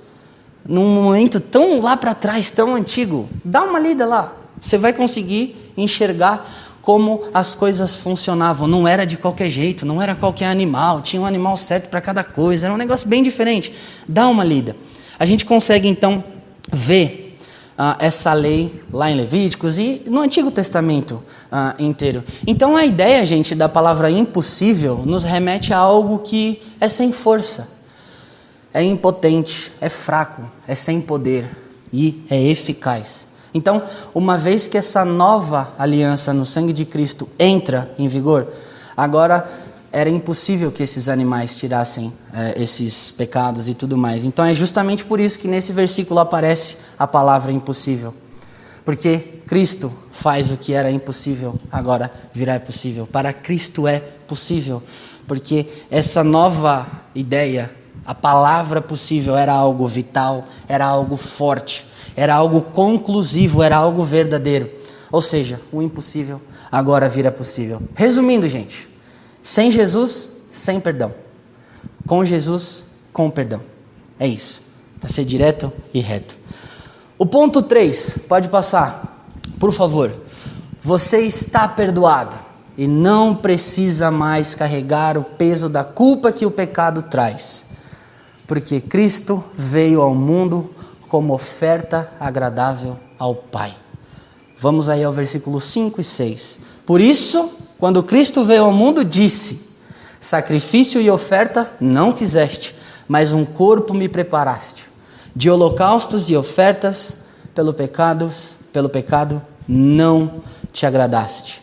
Num 0.67 0.87
momento 0.87 1.39
tão 1.39 1.79
lá 1.79 1.95
para 1.95 2.15
trás, 2.15 2.49
tão 2.49 2.73
antigo. 2.73 3.29
Dá 3.45 3.63
uma 3.63 3.79
lida 3.79 4.05
lá. 4.05 4.33
Você 4.59 4.77
vai 4.77 4.93
conseguir 4.93 5.55
enxergar 5.77 6.60
como 6.81 7.23
as 7.33 7.55
coisas 7.55 7.95
funcionavam. 7.95 8.67
Não 8.67 8.87
era 8.87 9.05
de 9.05 9.17
qualquer 9.17 9.49
jeito, 9.49 9.85
não 9.85 10.01
era 10.01 10.15
qualquer 10.15 10.47
animal, 10.47 11.01
tinha 11.01 11.21
um 11.21 11.25
animal 11.25 11.55
certo 11.55 11.89
para 11.89 12.01
cada 12.01 12.23
coisa, 12.23 12.67
era 12.67 12.73
um 12.73 12.77
negócio 12.77 13.07
bem 13.07 13.21
diferente. 13.21 13.73
Dá 14.07 14.27
uma 14.27 14.43
lida. 14.43 14.75
A 15.19 15.25
gente 15.25 15.45
consegue 15.45 15.87
então 15.87 16.23
ver 16.71 17.37
ah, 17.77 17.95
essa 17.99 18.33
lei 18.33 18.83
lá 18.91 19.09
em 19.09 19.15
Levíticos 19.15 19.79
e 19.79 20.01
no 20.05 20.21
Antigo 20.21 20.51
Testamento 20.51 21.23
ah, 21.51 21.75
inteiro. 21.79 22.23
Então 22.45 22.75
a 22.77 22.85
ideia, 22.85 23.25
gente, 23.25 23.55
da 23.55 23.69
palavra 23.69 24.09
impossível 24.09 25.03
nos 25.05 25.23
remete 25.23 25.73
a 25.73 25.77
algo 25.77 26.19
que 26.19 26.61
é 26.79 26.89
sem 26.89 27.11
força, 27.11 27.69
é 28.73 28.83
impotente, 28.83 29.71
é 29.81 29.89
fraco, 29.89 30.43
é 30.67 30.75
sem 30.75 31.01
poder 31.01 31.49
e 31.91 32.23
é 32.29 32.41
eficaz. 32.41 33.27
Então, 33.53 33.83
uma 34.13 34.37
vez 34.37 34.67
que 34.67 34.77
essa 34.77 35.03
nova 35.03 35.73
aliança 35.77 36.33
no 36.33 36.45
sangue 36.45 36.71
de 36.71 36.85
Cristo 36.85 37.27
entra 37.37 37.93
em 37.97 38.07
vigor, 38.07 38.47
agora 38.95 39.49
era 39.91 40.09
impossível 40.09 40.71
que 40.71 40.81
esses 40.81 41.09
animais 41.09 41.57
tirassem 41.57 42.13
é, 42.33 42.61
esses 42.61 43.11
pecados 43.11 43.67
e 43.67 43.73
tudo 43.73 43.97
mais. 43.97 44.23
Então 44.23 44.45
é 44.45 44.55
justamente 44.55 45.03
por 45.03 45.19
isso 45.19 45.37
que 45.37 45.47
nesse 45.47 45.73
versículo 45.73 46.19
aparece 46.19 46.77
a 46.97 47.05
palavra 47.05 47.51
impossível. 47.51 48.13
Porque 48.85 49.41
Cristo 49.45 49.91
faz 50.13 50.51
o 50.51 50.57
que 50.57 50.73
era 50.73 50.89
impossível, 50.89 51.55
agora 51.71 52.11
virá 52.33 52.59
possível. 52.59 53.05
Para 53.05 53.33
Cristo 53.33 53.87
é 53.87 53.99
possível. 53.99 54.81
Porque 55.27 55.67
essa 55.89 56.23
nova 56.23 56.87
ideia, 57.13 57.71
a 58.05 58.15
palavra 58.15 58.81
possível, 58.81 59.37
era 59.37 59.53
algo 59.53 59.87
vital, 59.87 60.45
era 60.67 60.85
algo 60.85 61.17
forte, 61.17 61.85
era 62.15 62.35
algo 62.35 62.61
conclusivo, 62.61 63.63
era 63.63 63.77
algo 63.77 64.03
verdadeiro. 64.03 64.69
Ou 65.11 65.21
seja, 65.21 65.59
o 65.71 65.81
impossível 65.81 66.41
agora 66.71 67.09
vira 67.09 67.31
possível. 67.31 67.81
Resumindo, 67.95 68.47
gente. 68.47 68.87
Sem 69.43 69.71
Jesus, 69.71 70.31
sem 70.49 70.79
perdão. 70.79 71.13
Com 72.07 72.23
Jesus, 72.23 72.85
com 73.11 73.29
perdão. 73.29 73.61
É 74.19 74.27
isso. 74.27 74.61
Para 74.99 75.09
ser 75.09 75.25
direto 75.25 75.71
e 75.93 75.99
reto. 75.99 76.35
O 77.17 77.25
ponto 77.25 77.61
3, 77.61 78.25
pode 78.27 78.49
passar, 78.49 79.27
por 79.59 79.73
favor. 79.73 80.13
Você 80.81 81.21
está 81.21 81.67
perdoado 81.67 82.35
e 82.77 82.87
não 82.87 83.35
precisa 83.35 84.09
mais 84.09 84.55
carregar 84.55 85.17
o 85.17 85.23
peso 85.23 85.69
da 85.69 85.83
culpa 85.83 86.31
que 86.31 86.45
o 86.45 86.51
pecado 86.51 87.03
traz. 87.03 87.67
Porque 88.47 88.81
Cristo 88.81 89.43
veio 89.55 90.01
ao 90.01 90.15
mundo 90.15 90.73
como 91.11 91.33
oferta 91.33 92.09
agradável 92.17 92.97
ao 93.19 93.35
Pai. 93.35 93.75
Vamos 94.57 94.87
aí 94.87 95.03
ao 95.03 95.11
versículo 95.11 95.59
5 95.59 95.99
e 95.99 96.03
6. 96.05 96.61
Por 96.85 97.01
isso, 97.01 97.51
quando 97.77 98.01
Cristo 98.01 98.45
veio 98.45 98.63
ao 98.63 98.71
mundo, 98.71 99.03
disse: 99.03 99.75
Sacrifício 100.21 101.01
e 101.01 101.11
oferta 101.11 101.69
não 101.81 102.13
quiseste, 102.13 102.73
mas 103.09 103.33
um 103.33 103.43
corpo 103.43 103.93
me 103.93 104.07
preparaste. 104.07 104.85
De 105.35 105.49
holocaustos 105.49 106.29
e 106.29 106.37
ofertas 106.37 107.17
pelo 107.53 107.73
pecados, 107.73 108.55
pelo 108.71 108.87
pecado 108.87 109.41
não 109.67 110.41
te 110.71 110.85
agradaste. 110.85 111.61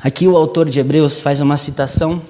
Aqui 0.00 0.28
o 0.28 0.36
autor 0.36 0.70
de 0.70 0.78
Hebreus 0.78 1.20
faz 1.20 1.40
uma 1.40 1.56
citação 1.56 2.22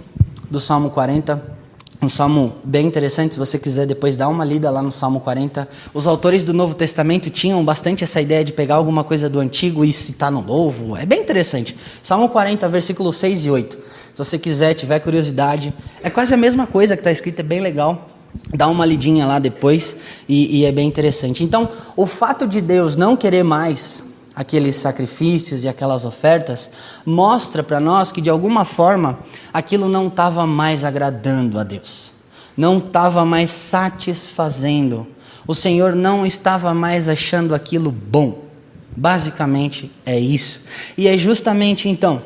do 0.50 0.58
Salmo 0.58 0.88
40, 0.88 1.59
um 2.02 2.08
salmo 2.08 2.54
bem 2.64 2.86
interessante, 2.86 3.34
se 3.34 3.38
você 3.38 3.58
quiser 3.58 3.86
depois 3.86 4.16
dar 4.16 4.28
uma 4.28 4.42
lida 4.42 4.70
lá 4.70 4.80
no 4.80 4.90
Salmo 4.90 5.20
40. 5.20 5.68
Os 5.92 6.06
autores 6.06 6.44
do 6.44 6.54
Novo 6.54 6.74
Testamento 6.74 7.28
tinham 7.28 7.62
bastante 7.62 8.02
essa 8.02 8.22
ideia 8.22 8.42
de 8.42 8.54
pegar 8.54 8.76
alguma 8.76 9.04
coisa 9.04 9.28
do 9.28 9.38
Antigo 9.38 9.84
e 9.84 9.92
citar 9.92 10.32
no 10.32 10.40
Novo. 10.40 10.96
É 10.96 11.04
bem 11.04 11.20
interessante. 11.20 11.76
Salmo 12.02 12.30
40, 12.30 12.66
versículos 12.68 13.16
6 13.16 13.44
e 13.44 13.50
8. 13.50 13.76
Se 13.76 14.16
você 14.16 14.38
quiser, 14.38 14.72
tiver 14.72 14.98
curiosidade, 15.00 15.74
é 16.02 16.08
quase 16.08 16.32
a 16.32 16.38
mesma 16.38 16.66
coisa 16.66 16.96
que 16.96 17.00
está 17.00 17.12
escrito, 17.12 17.40
é 17.40 17.42
bem 17.42 17.60
legal. 17.60 18.08
Dá 18.54 18.66
uma 18.66 18.86
lidinha 18.86 19.26
lá 19.26 19.38
depois 19.38 19.96
e, 20.26 20.60
e 20.60 20.64
é 20.64 20.72
bem 20.72 20.88
interessante. 20.88 21.44
Então, 21.44 21.68
o 21.96 22.06
fato 22.06 22.46
de 22.46 22.62
Deus 22.62 22.96
não 22.96 23.14
querer 23.14 23.42
mais 23.42 24.09
aqueles 24.34 24.76
sacrifícios 24.76 25.64
e 25.64 25.68
aquelas 25.68 26.04
ofertas, 26.04 26.70
mostra 27.04 27.62
para 27.62 27.80
nós 27.80 28.12
que 28.12 28.20
de 28.20 28.30
alguma 28.30 28.64
forma 28.64 29.18
aquilo 29.52 29.88
não 29.88 30.06
estava 30.06 30.46
mais 30.46 30.84
agradando 30.84 31.58
a 31.58 31.64
Deus, 31.64 32.12
não 32.56 32.78
estava 32.78 33.24
mais 33.24 33.50
satisfazendo. 33.50 35.06
O 35.46 35.54
Senhor 35.54 35.94
não 35.94 36.24
estava 36.24 36.72
mais 36.72 37.08
achando 37.08 37.54
aquilo 37.54 37.90
bom. 37.90 38.44
Basicamente 38.96 39.90
é 40.04 40.18
isso. 40.18 40.62
E 40.96 41.08
é 41.08 41.16
justamente 41.16 41.88
então, 41.88 42.22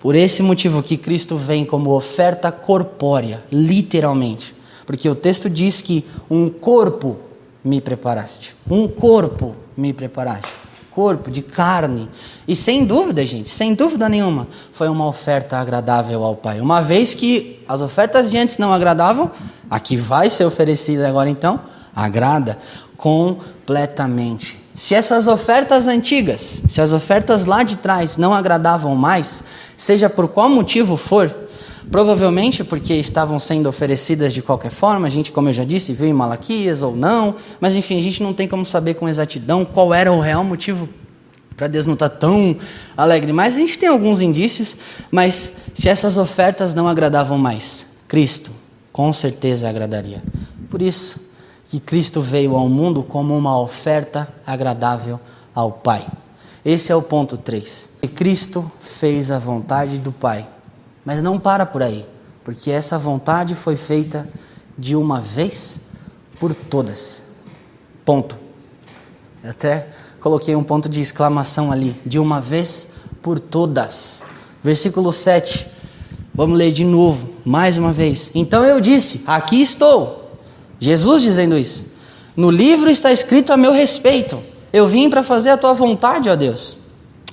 por 0.00 0.14
esse 0.14 0.42
motivo 0.42 0.82
que 0.82 0.96
Cristo 0.96 1.36
vem 1.36 1.64
como 1.64 1.94
oferta 1.94 2.52
corpórea, 2.52 3.42
literalmente. 3.50 4.54
Porque 4.86 5.08
o 5.08 5.14
texto 5.14 5.50
diz 5.50 5.80
que 5.80 6.04
um 6.30 6.48
corpo 6.48 7.16
me 7.64 7.80
preparaste. 7.80 8.54
Um 8.70 8.86
corpo 8.86 9.54
me 9.76 9.92
preparaste 9.92 10.61
corpo, 10.94 11.30
de 11.30 11.42
carne. 11.42 12.08
E 12.46 12.54
sem 12.54 12.84
dúvida, 12.84 13.24
gente, 13.24 13.50
sem 13.50 13.74
dúvida 13.74 14.08
nenhuma, 14.08 14.46
foi 14.72 14.88
uma 14.88 15.06
oferta 15.06 15.58
agradável 15.58 16.24
ao 16.24 16.36
Pai. 16.36 16.60
Uma 16.60 16.80
vez 16.80 17.14
que 17.14 17.62
as 17.68 17.80
ofertas 17.80 18.30
de 18.30 18.38
antes 18.38 18.58
não 18.58 18.72
agradavam, 18.72 19.30
a 19.70 19.80
que 19.80 19.96
vai 19.96 20.28
ser 20.30 20.44
oferecida 20.44 21.08
agora 21.08 21.30
então, 21.30 21.60
agrada 21.94 22.58
completamente. 22.96 24.60
Se 24.74 24.94
essas 24.94 25.26
ofertas 25.26 25.86
antigas, 25.86 26.62
se 26.66 26.80
as 26.80 26.92
ofertas 26.92 27.44
lá 27.44 27.62
de 27.62 27.76
trás 27.76 28.16
não 28.16 28.32
agradavam 28.32 28.94
mais, 28.96 29.44
seja 29.76 30.08
por 30.08 30.28
qual 30.28 30.48
motivo 30.48 30.96
for, 30.96 31.28
Provavelmente 31.90 32.62
porque 32.62 32.94
estavam 32.94 33.38
sendo 33.38 33.68
oferecidas 33.68 34.32
de 34.32 34.40
qualquer 34.40 34.70
forma, 34.70 35.06
a 35.06 35.10
gente, 35.10 35.32
como 35.32 35.48
eu 35.48 35.52
já 35.52 35.64
disse, 35.64 35.92
viu 35.92 36.06
em 36.06 36.12
Malaquias 36.12 36.82
ou 36.82 36.96
não, 36.96 37.34
mas 37.60 37.76
enfim, 37.76 37.98
a 37.98 38.02
gente 38.02 38.22
não 38.22 38.32
tem 38.32 38.46
como 38.46 38.64
saber 38.64 38.94
com 38.94 39.08
exatidão 39.08 39.64
qual 39.64 39.92
era 39.92 40.12
o 40.12 40.20
real 40.20 40.44
motivo 40.44 40.88
para 41.56 41.68
Deus 41.68 41.86
não 41.86 41.94
estar 41.94 42.08
tá 42.08 42.16
tão 42.16 42.56
alegre. 42.96 43.32
Mas 43.32 43.54
a 43.54 43.58
gente 43.58 43.78
tem 43.78 43.88
alguns 43.88 44.20
indícios, 44.20 44.76
mas 45.10 45.54
se 45.74 45.88
essas 45.88 46.16
ofertas 46.16 46.74
não 46.74 46.88
agradavam 46.88 47.38
mais, 47.38 47.86
Cristo 48.08 48.50
com 48.92 49.12
certeza 49.12 49.68
agradaria. 49.68 50.22
Por 50.68 50.82
isso 50.82 51.32
que 51.66 51.80
Cristo 51.80 52.20
veio 52.20 52.54
ao 52.54 52.68
mundo 52.68 53.02
como 53.02 53.36
uma 53.36 53.58
oferta 53.58 54.28
agradável 54.46 55.18
ao 55.54 55.72
Pai. 55.72 56.06
Esse 56.64 56.92
é 56.92 56.94
o 56.94 57.02
ponto 57.02 57.36
3. 57.36 57.88
E 58.02 58.08
Cristo 58.08 58.70
fez 58.80 59.30
a 59.30 59.38
vontade 59.38 59.98
do 59.98 60.12
Pai 60.12 60.46
mas 61.04 61.22
não 61.22 61.38
para 61.38 61.66
por 61.66 61.82
aí, 61.82 62.06
porque 62.44 62.70
essa 62.70 62.98
vontade 62.98 63.54
foi 63.54 63.76
feita 63.76 64.28
de 64.76 64.96
uma 64.96 65.20
vez 65.20 65.80
por 66.38 66.54
todas. 66.54 67.24
Ponto. 68.04 68.36
Eu 69.42 69.50
até 69.50 69.88
coloquei 70.20 70.54
um 70.54 70.64
ponto 70.64 70.88
de 70.88 71.00
exclamação 71.00 71.70
ali, 71.70 71.94
de 72.04 72.18
uma 72.18 72.40
vez 72.40 72.88
por 73.20 73.38
todas. 73.38 74.24
Versículo 74.62 75.12
7. 75.12 75.66
Vamos 76.34 76.56
ler 76.56 76.72
de 76.72 76.84
novo, 76.84 77.28
mais 77.44 77.76
uma 77.76 77.92
vez. 77.92 78.30
Então 78.34 78.64
eu 78.64 78.80
disse: 78.80 79.22
Aqui 79.26 79.60
estou. 79.60 80.38
Jesus 80.80 81.22
dizendo 81.22 81.56
isso. 81.56 81.92
No 82.36 82.50
livro 82.50 82.90
está 82.90 83.12
escrito 83.12 83.52
a 83.52 83.56
meu 83.56 83.72
respeito. 83.72 84.42
Eu 84.72 84.88
vim 84.88 85.10
para 85.10 85.22
fazer 85.22 85.50
a 85.50 85.56
tua 85.56 85.74
vontade, 85.74 86.30
ó 86.30 86.34
Deus. 86.34 86.78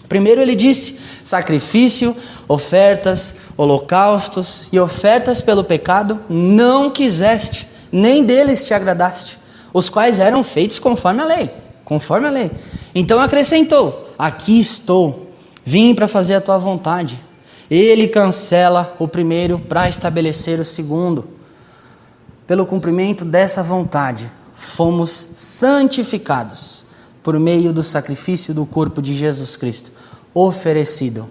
Primeiro 0.10 0.41
ele 0.41 0.55
disse: 0.55 0.99
sacrifício, 1.23 2.15
ofertas, 2.47 3.36
holocaustos 3.60 4.69
e 4.72 4.80
ofertas 4.80 5.41
pelo 5.41 5.65
pecado 5.65 6.22
não 6.30 6.89
quiseste, 6.89 7.67
nem 7.91 8.24
deles 8.24 8.65
te 8.65 8.74
agradaste, 8.74 9.38
os 9.74 9.89
quais 9.89 10.17
eram 10.17 10.45
feitos 10.45 10.80
conforme 10.80 11.22
a 11.22 11.26
lei, 11.26 11.52
conforme 11.84 12.28
a 12.28 12.32
lei. 12.32 12.52
Então 12.95 13.19
acrescentou: 13.19 14.13
Aqui 14.17 14.62
estou, 14.62 15.34
vim 15.65 15.93
para 15.93 16.08
fazer 16.08 16.36
a 16.36 16.41
tua 16.41 16.58
vontade. 16.58 17.19
Ele 17.69 18.08
cancela 18.08 18.95
o 18.98 19.10
primeiro 19.10 19.60
para 19.60 19.89
estabelecer 19.89 20.58
o 20.62 20.65
segundo. 20.65 21.28
Pelo 22.48 22.65
cumprimento 22.65 23.26
dessa 23.26 23.62
vontade, 23.62 24.32
fomos 24.56 25.32
santificados 25.36 26.86
por 27.22 27.38
meio 27.38 27.74
do 27.74 27.84
sacrifício 27.84 28.54
do 28.54 28.65
corpo 28.65 29.02
de 29.02 29.13
Jesus 29.13 29.58
Cristo, 29.58 29.91
oferecido 30.34 31.30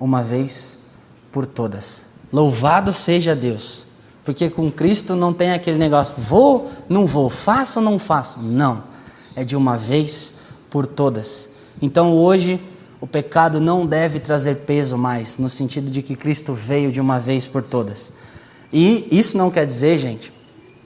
uma 0.00 0.24
vez 0.24 0.81
por 1.32 1.46
todas. 1.46 2.06
Louvado 2.32 2.92
seja 2.92 3.34
Deus. 3.34 3.86
Porque 4.24 4.48
com 4.48 4.70
Cristo 4.70 5.16
não 5.16 5.32
tem 5.32 5.50
aquele 5.50 5.78
negócio, 5.78 6.14
vou, 6.16 6.70
não 6.88 7.06
vou, 7.06 7.28
faço 7.28 7.80
não 7.80 7.98
faço. 7.98 8.38
Não. 8.40 8.84
É 9.34 9.42
de 9.42 9.56
uma 9.56 9.76
vez 9.76 10.34
por 10.70 10.86
todas. 10.86 11.48
Então 11.80 12.14
hoje 12.14 12.60
o 13.00 13.06
pecado 13.06 13.58
não 13.58 13.84
deve 13.84 14.20
trazer 14.20 14.58
peso 14.58 14.96
mais, 14.96 15.38
no 15.38 15.48
sentido 15.48 15.90
de 15.90 16.02
que 16.02 16.14
Cristo 16.14 16.54
veio 16.54 16.92
de 16.92 17.00
uma 17.00 17.18
vez 17.18 17.48
por 17.48 17.62
todas. 17.62 18.12
E 18.72 19.08
isso 19.10 19.36
não 19.36 19.50
quer 19.50 19.66
dizer, 19.66 19.98
gente, 19.98 20.32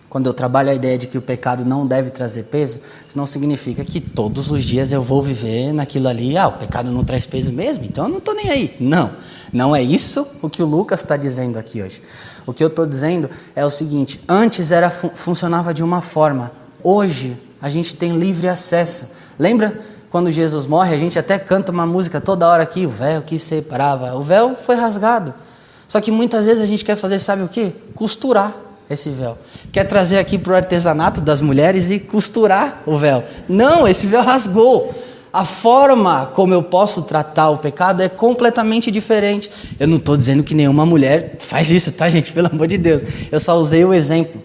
quando 0.09 0.27
eu 0.27 0.35
trabalho 0.35 0.71
a 0.71 0.75
ideia 0.75 0.97
de 0.97 1.07
que 1.07 1.19
o 1.19 1.23
pecado 1.23 1.65
não 1.65 1.87
deve 1.87 2.11
trazer 2.11 2.45
peso, 2.45 2.81
isso 3.07 3.17
não 3.17 3.27
significa 3.27 3.85
que 3.85 4.01
todos 4.01 4.51
os 4.51 4.65
dias 4.65 4.93
eu 4.93 5.03
vou 5.03 5.23
viver 5.23 5.73
naquilo 5.73 6.09
ali, 6.09 6.37
ah, 6.37 6.49
o 6.49 6.53
pecado 6.53 6.91
não 6.91 7.05
traz 7.05 7.27
peso 7.27 7.53
mesmo, 7.53 7.85
então 7.85 8.05
eu 8.05 8.11
não 8.11 8.19
estou 8.19 8.35
nem 8.35 8.51
aí. 8.51 8.77
Não, 8.79 9.11
não 9.53 9.75
é 9.75 9.83
isso 9.83 10.27
o 10.41 10.49
que 10.49 10.63
o 10.63 10.67
Lucas 10.67 11.01
está 11.01 11.17
dizendo 11.17 11.59
aqui 11.59 11.83
hoje. 11.83 12.01
O 12.47 12.53
que 12.53 12.63
eu 12.63 12.69
estou 12.69 12.87
dizendo 12.87 13.29
é 13.55 13.65
o 13.65 13.71
seguinte: 13.71 14.21
antes 14.29 14.71
era 14.71 14.91
funcionava 14.91 15.75
de 15.75 15.83
uma 15.83 16.01
forma, 16.01 16.53
hoje 16.83 17.37
a 17.61 17.69
gente 17.69 17.97
tem 17.97 18.17
livre 18.17 18.49
acesso. 18.49 19.11
Lembra 19.39 19.81
quando 20.09 20.31
Jesus 20.31 20.67
morre, 20.67 20.95
a 20.95 20.99
gente 20.99 21.19
até 21.19 21.39
canta 21.39 21.73
uma 21.73 21.85
música 21.85 22.21
toda 22.21 22.49
hora 22.49 22.63
aqui, 22.63 22.87
o 22.87 22.91
véu 22.91 23.23
que 23.23 23.39
separava. 23.39 24.15
O 24.15 24.23
véu 24.23 24.55
foi 24.55 24.77
rasgado. 24.77 25.35
Só 25.89 26.01
que 26.01 26.11
muitas 26.11 26.47
vezes 26.47 26.63
a 26.63 26.67
gente 26.67 26.85
quer 26.85 26.97
fazer, 26.97 27.19
sabe 27.19 27.43
o 27.43 27.49
que? 27.49 27.73
Costurar 27.95 28.66
esse 28.89 29.11
véu. 29.11 29.37
Quer 29.73 29.85
trazer 29.85 30.19
aqui 30.19 30.39
para 30.39 30.53
o 30.53 30.57
artesanato 30.57 31.21
das 31.21 31.41
mulheres 31.41 31.91
e 31.91 31.99
costurar 31.99 32.83
o 32.87 32.97
véu. 32.97 33.25
Não, 33.49 33.87
esse 33.87 34.07
véu 34.07 34.23
rasgou. 34.23 34.95
A 35.33 35.45
forma 35.45 36.27
como 36.35 36.55
eu 36.55 36.63
posso 36.63 37.03
tratar 37.03 37.51
o 37.51 37.59
pecado 37.59 38.03
é 38.03 38.09
completamente 38.09 38.91
diferente. 38.91 39.51
Eu 39.79 39.87
não 39.87 39.99
estou 39.99 40.17
dizendo 40.17 40.43
que 40.43 40.55
nenhuma 40.55 40.87
mulher 40.87 41.37
faz 41.41 41.71
isso, 41.71 41.93
tá, 41.93 42.09
gente? 42.09 42.33
Pelo 42.33 42.49
amor 42.49 42.67
de 42.67 42.79
Deus. 42.79 43.03
Eu 43.31 43.39
só 43.39 43.57
usei 43.59 43.85
o 43.85 43.93
exemplo. 43.93 44.43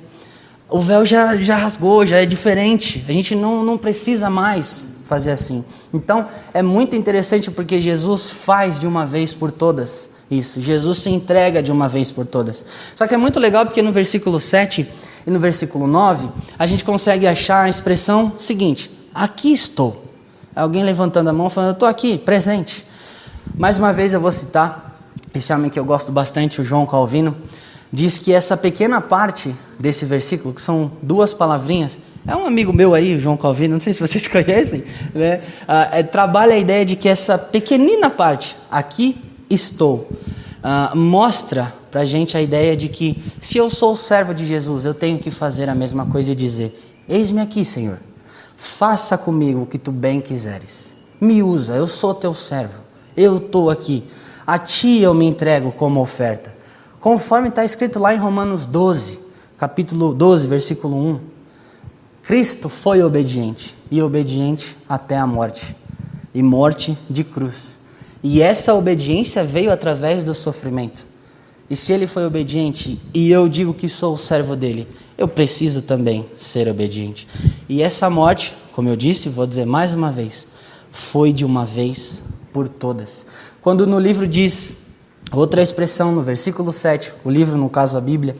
O 0.69 0.82
véu 0.82 1.06
já, 1.06 1.38
já 1.38 1.56
rasgou, 1.56 2.06
já 2.06 2.17
é 2.17 2.25
diferente. 2.25 3.06
A 3.08 3.12
gente 3.12 3.36
não, 3.36 3.63
não 3.63 3.77
precisa 3.77 4.30
mais 4.30 4.88
fazer 5.06 5.32
assim. 5.32 5.63
Então, 5.93 6.27
é 6.54 6.62
muito 6.62 6.95
interessante 6.95 7.51
porque 7.51 7.80
Jesus 7.80 8.32
faz 8.32 8.80
de 8.80 8.88
uma 8.88 9.06
vez 9.06 9.34
por 9.34 9.51
todas 9.51 10.20
isso. 10.32 10.62
Jesus 10.62 11.00
se 11.00 11.10
entrega 11.10 11.62
de 11.62 11.72
uma 11.72 11.89
vez 11.89 12.10
por 12.10 12.26
todas. 12.26 12.65
Só 12.96 13.06
que 13.06 13.13
é 13.13 13.17
muito 13.17 13.39
legal 13.39 13.65
porque 13.65 13.82
no 13.82 13.91
versículo 13.91 14.39
7 14.39 14.88
e 15.28 15.30
no 15.30 15.39
versículo 15.39 15.86
9, 15.86 16.30
a 16.58 16.65
gente 16.65 16.84
consegue 16.84 17.28
achar 17.28 17.65
a 17.65 17.70
expressão 17.70 18.34
seguinte: 18.39 18.89
Aqui 19.13 19.52
estou. 19.52 20.06
Alguém 20.56 20.84
levantando 20.84 21.30
a 21.30 21.34
mão 21.34 21.50
falando, 21.50 21.70
eu 21.70 21.74
estou 21.74 21.88
aqui, 21.88 22.17
presente. 22.17 22.86
Mais 23.56 23.78
uma 23.78 23.94
vez 23.94 24.13
eu 24.13 24.20
vou 24.20 24.32
citar 24.32 25.00
esse 25.34 25.54
homem 25.54 25.70
que 25.70 25.80
eu 25.80 25.86
gosto 25.86 26.12
bastante, 26.12 26.60
o 26.60 26.63
João 26.63 26.86
Calvino, 26.86 27.36
diz 27.91 28.17
que 28.17 28.34
essa 28.34 28.58
pequena 28.58 29.00
parte 29.00 29.56
desse 29.80 30.06
versículo, 30.06 30.54
que 30.54 30.62
são 30.62 30.91
duas 31.02 31.34
palavrinhas, 31.34 31.98
é 32.28 32.36
um 32.36 32.46
amigo 32.46 32.72
meu 32.72 32.94
aí, 32.94 33.15
o 33.15 33.20
João 33.20 33.36
Calvino, 33.36 33.74
não 33.74 33.82
sei 33.82 33.94
se 33.94 34.00
vocês 34.00 34.28
conhecem, 34.30 34.84
né? 35.13 35.41
Ah, 35.67 35.89
é, 35.91 36.04
trabalha 36.04 36.54
a 36.54 36.58
ideia 36.58 36.86
de 36.86 36.96
que 36.96 37.10
essa 37.10 37.38
pequenina 37.38 38.10
parte, 38.10 38.56
aqui 38.70 39.17
estou, 39.50 40.10
ah, 40.63 40.93
mostra 40.95 41.74
para 41.89 42.02
a 42.02 42.06
gente 42.06 42.38
a 42.38 42.41
ideia 42.41 42.78
de 42.78 42.88
que 42.88 43.21
se 43.41 43.58
eu 43.58 43.69
sou 43.69 43.95
servo 43.95 44.34
de 44.34 44.45
Jesus, 44.45 44.86
eu 44.86 44.93
tenho 44.93 45.17
que 45.17 45.32
fazer 45.32 45.69
a 45.69 45.76
mesma 45.76 46.06
coisa 46.06 46.32
e 46.32 46.36
dizer: 46.36 47.02
Eis-me 47.08 47.41
aqui, 47.41 47.65
Senhor. 47.65 47.97
Faça 48.58 49.17
comigo 49.17 49.63
o 49.63 49.65
que 49.65 49.80
tu 49.80 49.91
bem 49.91 50.21
quiseres. 50.21 50.95
Me 51.19 51.41
usa, 51.41 51.74
eu 51.74 51.88
sou 51.88 52.13
teu 52.13 52.34
servo. 52.34 52.82
Eu 53.17 53.38
estou 53.38 53.69
aqui. 53.69 54.04
A 54.45 54.60
ti 54.60 55.00
eu 55.00 55.13
me 55.13 55.26
entrego 55.26 55.71
como 55.71 56.00
oferta. 56.00 56.54
Conforme 57.00 57.50
está 57.50 57.65
escrito 57.65 57.97
lá 57.97 58.13
em 58.13 58.17
Romanos 58.17 58.67
12, 58.67 59.19
capítulo 59.58 60.13
12, 60.13 60.45
versículo 60.45 60.95
1. 60.95 61.19
Cristo 62.21 62.69
foi 62.69 63.02
obediente, 63.02 63.76
e 63.89 64.02
obediente 64.02 64.78
até 64.88 65.17
a 65.17 65.26
morte, 65.26 65.76
e 66.34 66.43
morte 66.43 66.95
de 67.10 67.24
cruz. 67.24 67.80
E 68.23 68.41
essa 68.41 68.73
obediência 68.73 69.43
veio 69.43 69.71
através 69.71 70.23
do 70.23 70.34
sofrimento. 70.34 71.05
E 71.69 71.75
se 71.75 71.93
ele 71.93 72.05
foi 72.05 72.25
obediente, 72.25 73.01
e 73.13 73.31
eu 73.31 73.47
digo 73.47 73.73
que 73.73 73.88
sou 73.88 74.13
o 74.13 74.17
servo 74.17 74.55
dele, 74.55 74.88
eu 75.17 75.27
preciso 75.27 75.81
também 75.81 76.25
ser 76.38 76.67
obediente. 76.67 77.27
E 77.69 77.81
essa 77.81 78.10
morte, 78.10 78.53
como 78.73 78.89
eu 78.89 78.95
disse, 78.95 79.29
vou 79.29 79.47
dizer 79.47 79.65
mais 79.65 79.93
uma 79.93 80.12
vez, 80.12 80.47
foi 80.91 81.31
de 81.31 81.45
uma 81.45 81.65
vez 81.65 82.23
por 82.51 82.67
todas. 82.67 83.25
Quando 83.62 83.88
no 83.88 83.99
livro 83.99 84.27
diz, 84.27 84.75
outra 85.31 85.62
expressão 85.62 86.12
no 86.12 86.21
versículo 86.21 86.73
7, 86.73 87.13
o 87.23 87.29
livro, 87.29 87.57
no 87.57 87.69
caso 87.69 87.97
a 87.97 88.01
Bíblia, 88.01 88.36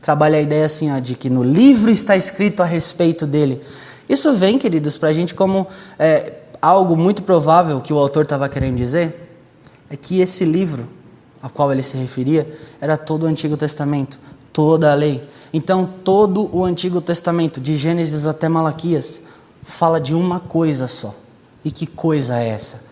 trabalha 0.00 0.38
a 0.38 0.40
ideia 0.40 0.66
assim, 0.66 0.94
ó, 0.94 1.00
de 1.00 1.16
que 1.16 1.28
no 1.28 1.42
livro 1.42 1.90
está 1.90 2.16
escrito 2.16 2.62
a 2.62 2.66
respeito 2.66 3.26
dele. 3.26 3.60
Isso 4.08 4.32
vem, 4.32 4.58
queridos, 4.58 4.96
para 4.96 5.08
a 5.08 5.12
gente 5.12 5.34
como 5.34 5.66
é, 5.98 6.34
algo 6.62 6.96
muito 6.96 7.22
provável 7.22 7.80
que 7.80 7.92
o 7.92 7.98
autor 7.98 8.22
estava 8.22 8.48
querendo 8.48 8.76
dizer, 8.76 9.25
é 9.90 9.96
que 9.96 10.20
esse 10.20 10.44
livro 10.44 10.88
a 11.42 11.48
qual 11.48 11.72
ele 11.72 11.82
se 11.82 11.96
referia 11.96 12.46
era 12.80 12.96
todo 12.96 13.24
o 13.24 13.26
Antigo 13.26 13.56
Testamento, 13.56 14.18
toda 14.52 14.90
a 14.90 14.94
lei. 14.94 15.22
Então, 15.52 15.88
todo 16.04 16.50
o 16.52 16.64
Antigo 16.64 17.00
Testamento, 17.00 17.60
de 17.60 17.76
Gênesis 17.76 18.26
até 18.26 18.48
Malaquias, 18.48 19.22
fala 19.62 20.00
de 20.00 20.14
uma 20.14 20.40
coisa 20.40 20.86
só. 20.86 21.14
E 21.64 21.70
que 21.70 21.86
coisa 21.86 22.38
é 22.38 22.48
essa? 22.48 22.82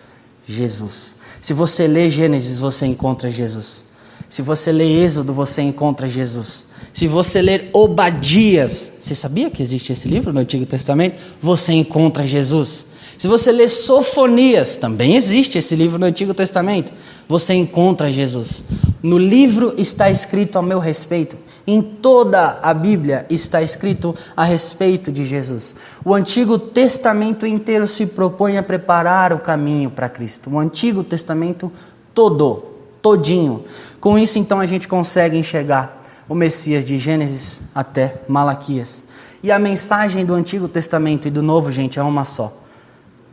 Jesus. 0.46 1.14
Se 1.40 1.52
você 1.52 1.86
lê 1.86 2.08
Gênesis, 2.08 2.58
você 2.58 2.86
encontra 2.86 3.30
Jesus. 3.30 3.84
Se 4.28 4.42
você 4.42 4.72
lê 4.72 5.04
Êxodo, 5.04 5.32
você 5.32 5.62
encontra 5.62 6.08
Jesus. 6.08 6.66
Se 6.92 7.06
você 7.06 7.42
ler 7.42 7.70
Obadias, 7.72 8.90
você 9.00 9.14
sabia 9.14 9.50
que 9.50 9.62
existe 9.62 9.92
esse 9.92 10.08
livro 10.08 10.32
no 10.32 10.40
Antigo 10.40 10.64
Testamento? 10.64 11.20
Você 11.40 11.72
encontra 11.72 12.26
Jesus. 12.26 12.86
Se 13.18 13.28
você 13.28 13.52
ler 13.52 13.68
Sofonias, 13.68 14.76
também 14.76 15.16
existe 15.16 15.58
esse 15.58 15.74
livro 15.74 15.98
no 15.98 16.06
Antigo 16.06 16.34
Testamento, 16.34 16.92
você 17.28 17.54
encontra 17.54 18.12
Jesus. 18.12 18.64
No 19.02 19.18
livro 19.18 19.74
está 19.76 20.10
escrito 20.10 20.58
a 20.58 20.62
meu 20.62 20.78
respeito. 20.78 21.36
Em 21.66 21.80
toda 21.80 22.58
a 22.62 22.74
Bíblia 22.74 23.24
está 23.30 23.62
escrito 23.62 24.14
a 24.36 24.44
respeito 24.44 25.10
de 25.10 25.24
Jesus. 25.24 25.74
O 26.04 26.12
Antigo 26.12 26.58
Testamento 26.58 27.46
inteiro 27.46 27.88
se 27.88 28.04
propõe 28.04 28.58
a 28.58 28.62
preparar 28.62 29.32
o 29.32 29.38
caminho 29.38 29.90
para 29.90 30.10
Cristo. 30.10 30.50
O 30.50 30.58
Antigo 30.58 31.02
Testamento 31.02 31.72
todo, 32.12 32.64
todinho. 33.00 33.64
Com 33.98 34.18
isso, 34.18 34.38
então, 34.38 34.60
a 34.60 34.66
gente 34.66 34.86
consegue 34.86 35.38
enxergar 35.38 36.02
o 36.28 36.34
Messias 36.34 36.84
de 36.84 36.98
Gênesis 36.98 37.62
até 37.74 38.22
Malaquias. 38.28 39.04
E 39.42 39.50
a 39.50 39.58
mensagem 39.58 40.24
do 40.24 40.34
Antigo 40.34 40.68
Testamento 40.68 41.28
e 41.28 41.30
do 41.30 41.42
Novo, 41.42 41.70
gente, 41.72 41.98
é 41.98 42.02
uma 42.02 42.24
só. 42.24 42.63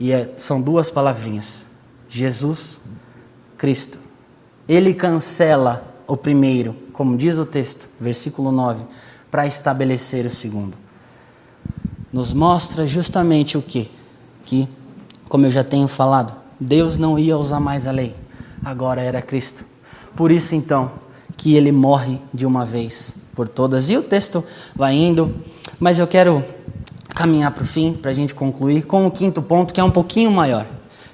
E 0.01 0.11
é, 0.11 0.33
são 0.35 0.61
duas 0.61 0.89
palavrinhas: 0.89 1.65
Jesus 2.09 2.81
Cristo. 3.57 3.99
Ele 4.67 4.93
cancela 4.93 5.85
o 6.07 6.17
primeiro 6.17 6.75
como 7.01 7.17
diz 7.17 7.39
o 7.39 7.45
texto, 7.47 7.89
versículo 7.99 8.51
9, 8.51 8.83
para 9.31 9.47
estabelecer 9.47 10.23
o 10.27 10.29
segundo. 10.29 10.77
Nos 12.13 12.31
mostra 12.31 12.85
justamente 12.85 13.57
o 13.57 13.61
que? 13.61 13.89
Que, 14.45 14.67
como 15.27 15.47
eu 15.47 15.51
já 15.51 15.63
tenho 15.63 15.87
falado, 15.87 16.31
Deus 16.59 16.99
não 16.99 17.17
ia 17.17 17.35
usar 17.35 17.59
mais 17.59 17.87
a 17.87 17.91
lei, 17.91 18.15
agora 18.63 19.01
era 19.01 19.19
Cristo. 19.19 19.65
Por 20.15 20.31
isso, 20.31 20.53
então, 20.53 20.91
que 21.35 21.55
ele 21.55 21.71
morre 21.71 22.19
de 22.31 22.45
uma 22.45 22.65
vez 22.65 23.15
por 23.33 23.49
todas. 23.49 23.89
E 23.89 23.97
o 23.97 24.03
texto 24.03 24.43
vai 24.75 24.93
indo, 24.93 25.33
mas 25.79 25.97
eu 25.97 26.05
quero 26.05 26.45
caminhar 27.21 27.51
para 27.51 27.63
o 27.63 27.67
fim, 27.67 27.93
para 27.93 28.09
a 28.09 28.13
gente 28.13 28.33
concluir, 28.33 28.83
com 28.87 29.05
o 29.05 29.11
quinto 29.11 29.43
ponto, 29.43 29.71
que 29.71 29.79
é 29.79 29.83
um 29.83 29.91
pouquinho 29.91 30.31
maior. 30.31 30.65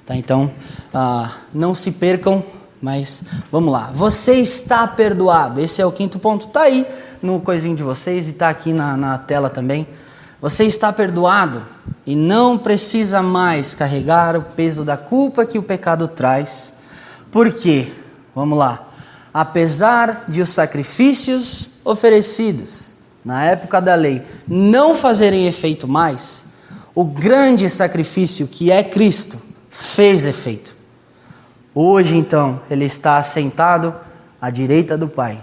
Tá? 0.06 0.16
Então, 0.16 0.50
ah, 0.92 1.32
não 1.52 1.74
se 1.74 1.92
percam 1.92 2.42
mas 2.80 3.24
vamos 3.50 3.72
lá. 3.72 3.90
Você 3.92 4.34
está 4.34 4.86
perdoado. 4.86 5.60
Esse 5.60 5.82
é 5.82 5.86
o 5.86 5.90
quinto 5.90 6.16
ponto. 6.20 6.46
Está 6.46 6.62
aí 6.62 6.86
no 7.20 7.40
coisinho 7.40 7.74
de 7.74 7.82
vocês 7.82 8.28
e 8.28 8.30
está 8.30 8.48
aqui 8.48 8.72
na, 8.72 8.96
na 8.96 9.18
tela 9.18 9.50
também. 9.50 9.84
Você 10.40 10.64
está 10.64 10.92
perdoado 10.92 11.60
e 12.06 12.14
não 12.14 12.56
precisa 12.56 13.20
mais 13.20 13.74
carregar 13.74 14.36
o 14.36 14.42
peso 14.42 14.84
da 14.84 14.96
culpa 14.96 15.44
que 15.44 15.58
o 15.58 15.62
pecado 15.62 16.06
traz. 16.06 16.72
Por 17.32 17.52
quê? 17.52 17.92
Vamos 18.32 18.56
lá. 18.56 18.86
Apesar 19.34 20.26
de 20.28 20.40
os 20.40 20.50
sacrifícios 20.50 21.70
oferecidos 21.84 22.87
na 23.28 23.44
época 23.44 23.78
da 23.78 23.94
lei 23.94 24.22
não 24.48 24.94
fazerem 24.94 25.46
efeito 25.46 25.86
mais, 25.86 26.44
o 26.94 27.04
grande 27.04 27.68
sacrifício 27.68 28.46
que 28.46 28.72
é 28.72 28.82
Cristo 28.82 29.38
fez 29.68 30.24
efeito. 30.24 30.74
Hoje, 31.74 32.16
então, 32.16 32.58
ele 32.70 32.86
está 32.86 33.18
assentado 33.18 33.94
à 34.40 34.48
direita 34.48 34.96
do 34.96 35.06
Pai. 35.06 35.42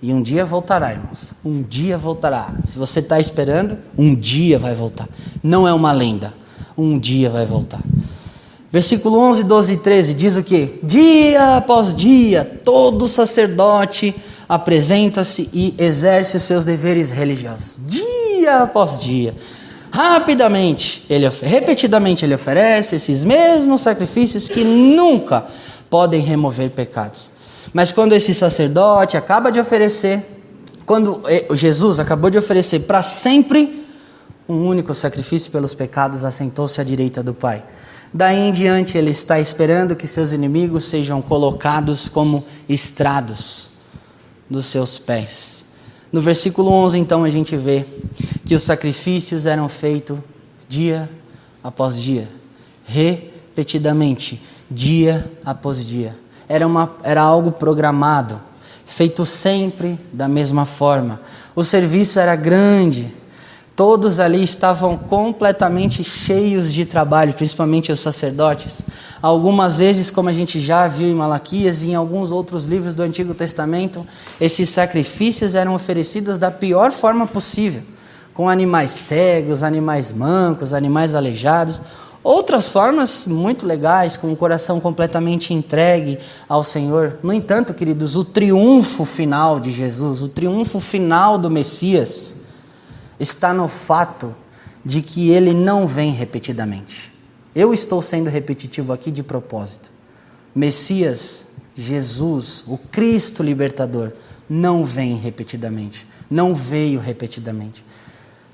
E 0.00 0.14
um 0.14 0.22
dia 0.22 0.46
voltará, 0.46 0.92
irmãos. 0.92 1.34
Um 1.44 1.62
dia 1.62 1.98
voltará. 1.98 2.54
Se 2.64 2.78
você 2.78 3.00
está 3.00 3.20
esperando, 3.20 3.76
um 3.96 4.14
dia 4.14 4.58
vai 4.58 4.74
voltar. 4.74 5.10
Não 5.42 5.68
é 5.68 5.74
uma 5.74 5.92
lenda. 5.92 6.32
Um 6.74 6.98
dia 6.98 7.28
vai 7.28 7.44
voltar. 7.44 7.82
Versículo 8.72 9.18
11, 9.18 9.44
12 9.44 9.72
e 9.74 9.76
13 9.76 10.14
diz 10.14 10.36
o 10.36 10.42
que? 10.42 10.80
Dia 10.82 11.58
após 11.58 11.94
dia, 11.94 12.44
todo 12.64 13.06
sacerdote 13.06 14.14
apresenta-se 14.48 15.50
e 15.52 15.74
exerce 15.76 16.40
seus 16.40 16.64
deveres 16.64 17.10
religiosos. 17.10 17.78
Dia 17.86 18.62
após 18.62 18.98
dia. 18.98 19.34
Rapidamente, 19.90 21.04
ele, 21.08 21.28
repetidamente 21.42 22.24
ele 22.24 22.34
oferece 22.34 22.96
esses 22.96 23.24
mesmos 23.24 23.82
sacrifícios 23.82 24.48
que 24.48 24.64
nunca 24.64 25.46
podem 25.90 26.20
remover 26.20 26.70
pecados. 26.70 27.30
Mas 27.72 27.92
quando 27.92 28.14
esse 28.14 28.34
sacerdote 28.34 29.16
acaba 29.16 29.50
de 29.52 29.60
oferecer, 29.60 30.24
quando 30.86 31.22
eh, 31.26 31.46
Jesus 31.52 32.00
acabou 32.00 32.30
de 32.30 32.38
oferecer 32.38 32.80
para 32.80 33.02
sempre 33.02 33.86
um 34.48 34.66
único 34.66 34.94
sacrifício 34.94 35.50
pelos 35.50 35.74
pecados, 35.74 36.24
assentou-se 36.24 36.80
à 36.80 36.84
direita 36.84 37.22
do 37.22 37.34
Pai. 37.34 37.62
Daí 38.12 38.38
em 38.38 38.52
diante 38.52 38.96
ele 38.96 39.10
está 39.10 39.38
esperando 39.38 39.94
que 39.94 40.06
seus 40.06 40.32
inimigos 40.32 40.84
sejam 40.86 41.20
colocados 41.20 42.08
como 42.08 42.44
estrados 42.66 43.68
dos 44.50 44.66
seus 44.66 44.98
pés. 44.98 45.66
No 46.12 46.20
versículo 46.20 46.70
11, 46.70 46.98
então, 46.98 47.24
a 47.24 47.28
gente 47.28 47.56
vê 47.56 47.84
que 48.44 48.54
os 48.54 48.62
sacrifícios 48.62 49.44
eram 49.44 49.68
feitos 49.68 50.18
dia 50.68 51.08
após 51.62 51.96
dia, 51.96 52.28
repetidamente, 52.84 54.40
dia 54.70 55.30
após 55.44 55.84
dia. 55.86 56.16
Era, 56.48 56.66
uma, 56.66 56.94
era 57.02 57.20
algo 57.20 57.52
programado, 57.52 58.40
feito 58.86 59.26
sempre 59.26 59.98
da 60.12 60.28
mesma 60.28 60.64
forma. 60.64 61.20
O 61.54 61.62
serviço 61.62 62.18
era 62.18 62.34
grande, 62.34 63.12
Todos 63.78 64.18
ali 64.18 64.42
estavam 64.42 64.96
completamente 64.96 66.02
cheios 66.02 66.72
de 66.72 66.84
trabalho, 66.84 67.32
principalmente 67.32 67.92
os 67.92 68.00
sacerdotes. 68.00 68.82
Algumas 69.22 69.76
vezes, 69.76 70.10
como 70.10 70.28
a 70.28 70.32
gente 70.32 70.58
já 70.58 70.88
viu 70.88 71.06
em 71.06 71.14
Malaquias 71.14 71.84
e 71.84 71.90
em 71.90 71.94
alguns 71.94 72.32
outros 72.32 72.64
livros 72.64 72.96
do 72.96 73.04
Antigo 73.04 73.34
Testamento, 73.34 74.04
esses 74.40 74.68
sacrifícios 74.68 75.54
eram 75.54 75.76
oferecidos 75.76 76.38
da 76.38 76.50
pior 76.50 76.90
forma 76.90 77.24
possível, 77.24 77.82
com 78.34 78.48
animais 78.48 78.90
cegos, 78.90 79.62
animais 79.62 80.10
mancos, 80.10 80.74
animais 80.74 81.14
aleijados. 81.14 81.80
Outras 82.24 82.68
formas 82.68 83.26
muito 83.26 83.64
legais, 83.64 84.16
com 84.16 84.32
o 84.32 84.36
coração 84.36 84.80
completamente 84.80 85.54
entregue 85.54 86.18
ao 86.48 86.64
Senhor. 86.64 87.18
No 87.22 87.32
entanto, 87.32 87.72
queridos, 87.72 88.16
o 88.16 88.24
triunfo 88.24 89.04
final 89.04 89.60
de 89.60 89.70
Jesus, 89.70 90.20
o 90.20 90.26
triunfo 90.26 90.80
final 90.80 91.38
do 91.38 91.48
Messias, 91.48 92.47
está 93.18 93.52
no 93.52 93.68
fato 93.68 94.34
de 94.84 95.02
que 95.02 95.30
ele 95.30 95.52
não 95.52 95.86
vem 95.86 96.12
repetidamente. 96.12 97.12
Eu 97.54 97.74
estou 97.74 98.00
sendo 98.00 98.30
repetitivo 98.30 98.92
aqui 98.92 99.10
de 99.10 99.22
propósito. 99.22 99.90
Messias, 100.54 101.46
Jesus, 101.74 102.64
o 102.66 102.78
Cristo 102.78 103.42
libertador, 103.42 104.12
não 104.48 104.84
vem 104.84 105.16
repetidamente, 105.16 106.06
não 106.30 106.54
veio 106.54 107.00
repetidamente, 107.00 107.84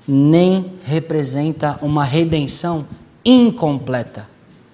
nem 0.07 0.73
representa 0.83 1.79
uma 1.81 2.03
redenção 2.03 2.85
incompleta. 3.23 4.27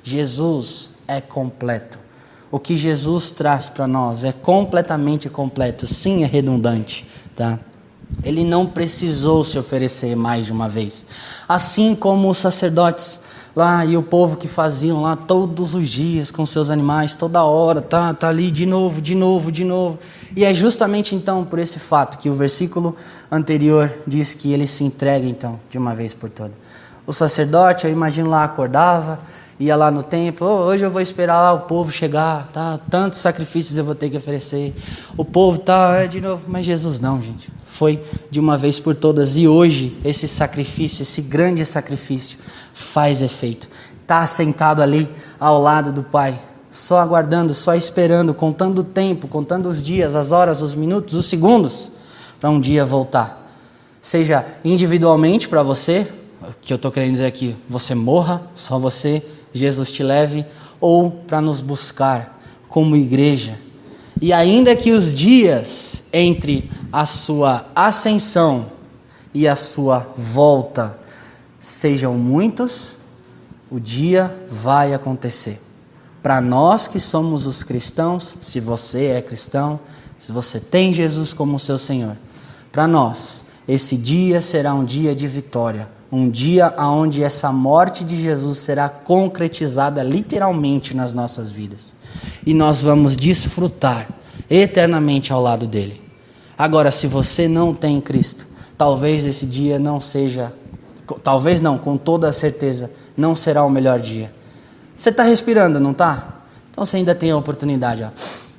Jesus 0.04 0.92
é 1.08 1.22
completo. 1.22 2.00
O 2.50 2.60
que 2.60 2.76
Jesus 2.76 3.32
traz 3.32 3.70
para 3.70 3.88
nós 3.88 4.26
é 4.26 4.32
completamente 4.32 5.30
completo, 5.30 5.88
sim, 5.88 6.24
é 6.24 6.28
redundante, 6.28 7.08
tá? 7.36 7.60
Ele 8.24 8.44
não 8.44 8.68
precisou 8.68 9.44
se 9.44 9.58
oferecer 9.58 10.16
mais 10.16 10.46
de 10.46 10.52
uma 10.52 10.70
vez. 10.70 11.06
Assim 11.48 11.96
como 11.96 12.30
os 12.30 12.38
sacerdotes 12.38 13.22
lá 13.56 13.86
e 13.86 13.98
o 13.98 14.04
povo 14.04 14.38
que 14.38 14.48
faziam 14.48 15.02
lá 15.02 15.16
todos 15.16 15.74
os 15.74 15.90
dias 15.90 16.32
com 16.32 16.46
seus 16.46 16.70
animais, 16.70 17.16
toda 17.16 17.44
hora, 17.44 17.82
tá, 17.82 18.14
tá 18.14 18.30
ali 18.30 18.50
de 18.50 18.66
novo, 18.66 19.02
de 19.02 19.16
novo, 19.16 19.52
de 19.52 19.64
novo. 19.64 20.00
E 20.36 20.46
é 20.46 20.54
justamente 20.54 21.16
então 21.16 21.44
por 21.44 21.60
esse 21.60 21.80
fato 21.80 22.18
que 22.18 22.30
o 22.30 22.36
versículo 22.36 22.96
anterior 23.30 23.92
diz 24.08 24.34
que 24.34 24.54
ele 24.54 24.68
se 24.68 24.84
entrega 24.84 25.26
então 25.26 25.60
de 25.70 25.78
uma 25.78 25.94
vez 25.94 26.14
por 26.14 26.30
todas. 26.30 26.54
O 27.06 27.12
sacerdote, 27.12 27.86
eu 27.86 27.92
imagino 27.92 28.30
lá, 28.30 28.44
acordava, 28.44 29.20
ia 29.62 29.76
lá 29.76 29.92
no 29.92 30.04
templo, 30.04 30.48
oh, 30.48 30.66
hoje 30.66 30.84
eu 30.84 30.92
vou 30.92 31.02
esperar 31.02 31.40
lá 31.42 31.54
o 31.54 31.62
povo 31.62 31.92
chegar, 31.92 32.48
tá? 32.48 32.80
Tantos 32.90 33.20
sacrifícios 33.20 33.78
eu 33.78 33.86
vou 33.86 33.96
ter 33.96 34.10
que 34.10 34.18
oferecer. 34.18 34.74
O 35.16 35.24
povo 35.24 35.60
tá 35.60 35.98
é 35.98 36.08
de 36.08 36.20
novo, 36.20 36.46
mas 36.48 36.66
Jesus 36.66 37.00
não, 37.00 37.22
gente 37.22 37.50
foi 37.72 38.04
de 38.30 38.40
uma 38.40 38.58
vez 38.58 38.80
por 38.80 38.94
todas. 38.94 39.38
E 39.38 39.48
hoje, 39.48 39.98
esse 40.04 40.28
sacrifício, 40.28 41.02
esse 41.02 41.22
grande 41.22 41.66
sacrifício, 41.66 42.38
faz 42.74 43.22
efeito. 43.22 43.68
Está 44.02 44.28
sentado 44.28 44.84
ali 44.84 45.10
ao 45.40 45.60
lado 45.60 45.92
do 45.92 46.04
Pai, 46.04 46.40
só 46.70 47.00
aguardando, 47.00 47.54
só 47.54 47.74
esperando, 47.74 48.34
contando 48.34 48.80
o 48.80 48.84
tempo, 48.84 49.28
contando 49.28 49.68
os 49.68 49.82
dias, 49.82 50.16
as 50.16 50.32
horas, 50.32 50.62
os 50.62 50.76
minutos, 50.76 51.16
os 51.16 51.26
segundos, 51.26 51.92
para 52.40 52.50
um 52.50 52.60
dia 52.60 52.86
voltar. 52.86 53.52
Seja 54.02 54.46
individualmente 54.64 55.48
para 55.48 55.64
você, 55.64 56.06
que 56.62 56.74
eu 56.74 56.76
estou 56.76 56.92
querendo 56.92 57.14
dizer 57.14 57.26
aqui, 57.26 57.56
você 57.70 57.96
morra, 57.96 58.44
só 58.54 58.78
você, 58.78 59.26
Jesus 59.54 59.92
te 59.92 60.04
leve, 60.04 60.46
ou 60.80 61.12
para 61.12 61.42
nos 61.42 61.62
buscar 61.62 62.42
como 62.68 62.96
igreja 62.96 63.58
e 64.22 64.32
ainda 64.32 64.76
que 64.76 64.92
os 64.92 65.12
dias 65.12 66.04
entre 66.14 66.70
a 66.94 67.08
sua 67.08 67.66
ascensão 67.76 68.68
e 69.34 69.48
a 69.48 69.56
sua 69.56 70.08
volta 70.16 71.00
sejam 71.60 72.14
muitos, 72.14 72.98
o 73.72 73.80
dia 73.80 74.36
vai 74.48 74.94
acontecer. 74.94 75.60
Para 76.22 76.40
nós 76.40 76.88
que 76.88 77.00
somos 77.00 77.48
os 77.48 77.64
cristãos, 77.64 78.38
se 78.44 78.60
você 78.60 79.06
é 79.06 79.22
cristão, 79.24 79.80
se 80.20 80.32
você 80.32 80.60
tem 80.60 80.94
Jesus 80.94 81.34
como 81.34 81.58
seu 81.58 81.80
Senhor, 81.80 82.16
para 82.72 82.88
nós, 82.88 83.46
esse 83.68 83.98
dia 83.98 84.40
será 84.40 84.72
um 84.76 84.86
dia 84.86 85.16
de 85.16 85.28
vitória, 85.28 85.90
um 86.12 86.30
dia 86.30 86.74
onde 86.78 87.24
essa 87.24 87.52
morte 87.54 88.04
de 88.04 88.22
Jesus 88.22 88.60
será 88.60 88.90
concretizada 88.90 90.04
literalmente 90.04 90.96
nas 90.96 91.14
nossas 91.14 91.50
vidas 91.50 91.96
e 92.46 92.54
nós 92.54 92.82
vamos 92.82 93.16
desfrutar 93.16 94.10
eternamente 94.50 95.32
ao 95.32 95.42
lado 95.42 95.66
dele. 95.66 96.02
Agora, 96.58 96.92
se 96.92 97.08
você 97.08 97.48
não 97.48 97.74
tem 97.74 98.02
Cristo, 98.02 98.46
talvez 98.78 99.24
esse 99.24 99.46
dia 99.46 99.80
não 99.80 100.00
seja, 100.00 100.52
talvez 101.24 101.62
não, 101.62 101.78
com 101.78 101.98
toda 101.98 102.32
certeza, 102.34 102.92
não 103.16 103.34
será 103.34 103.64
o 103.64 103.70
melhor 103.70 104.00
dia. 104.00 104.34
Você 104.98 105.10
está 105.10 105.24
respirando, 105.24 105.80
não 105.80 105.92
está? 105.92 106.42
Então 106.70 106.86
você 106.86 106.98
ainda 106.98 107.16
tem 107.16 107.32
a 107.32 107.38
oportunidade. 107.38 108.04
Ó. 108.04 108.10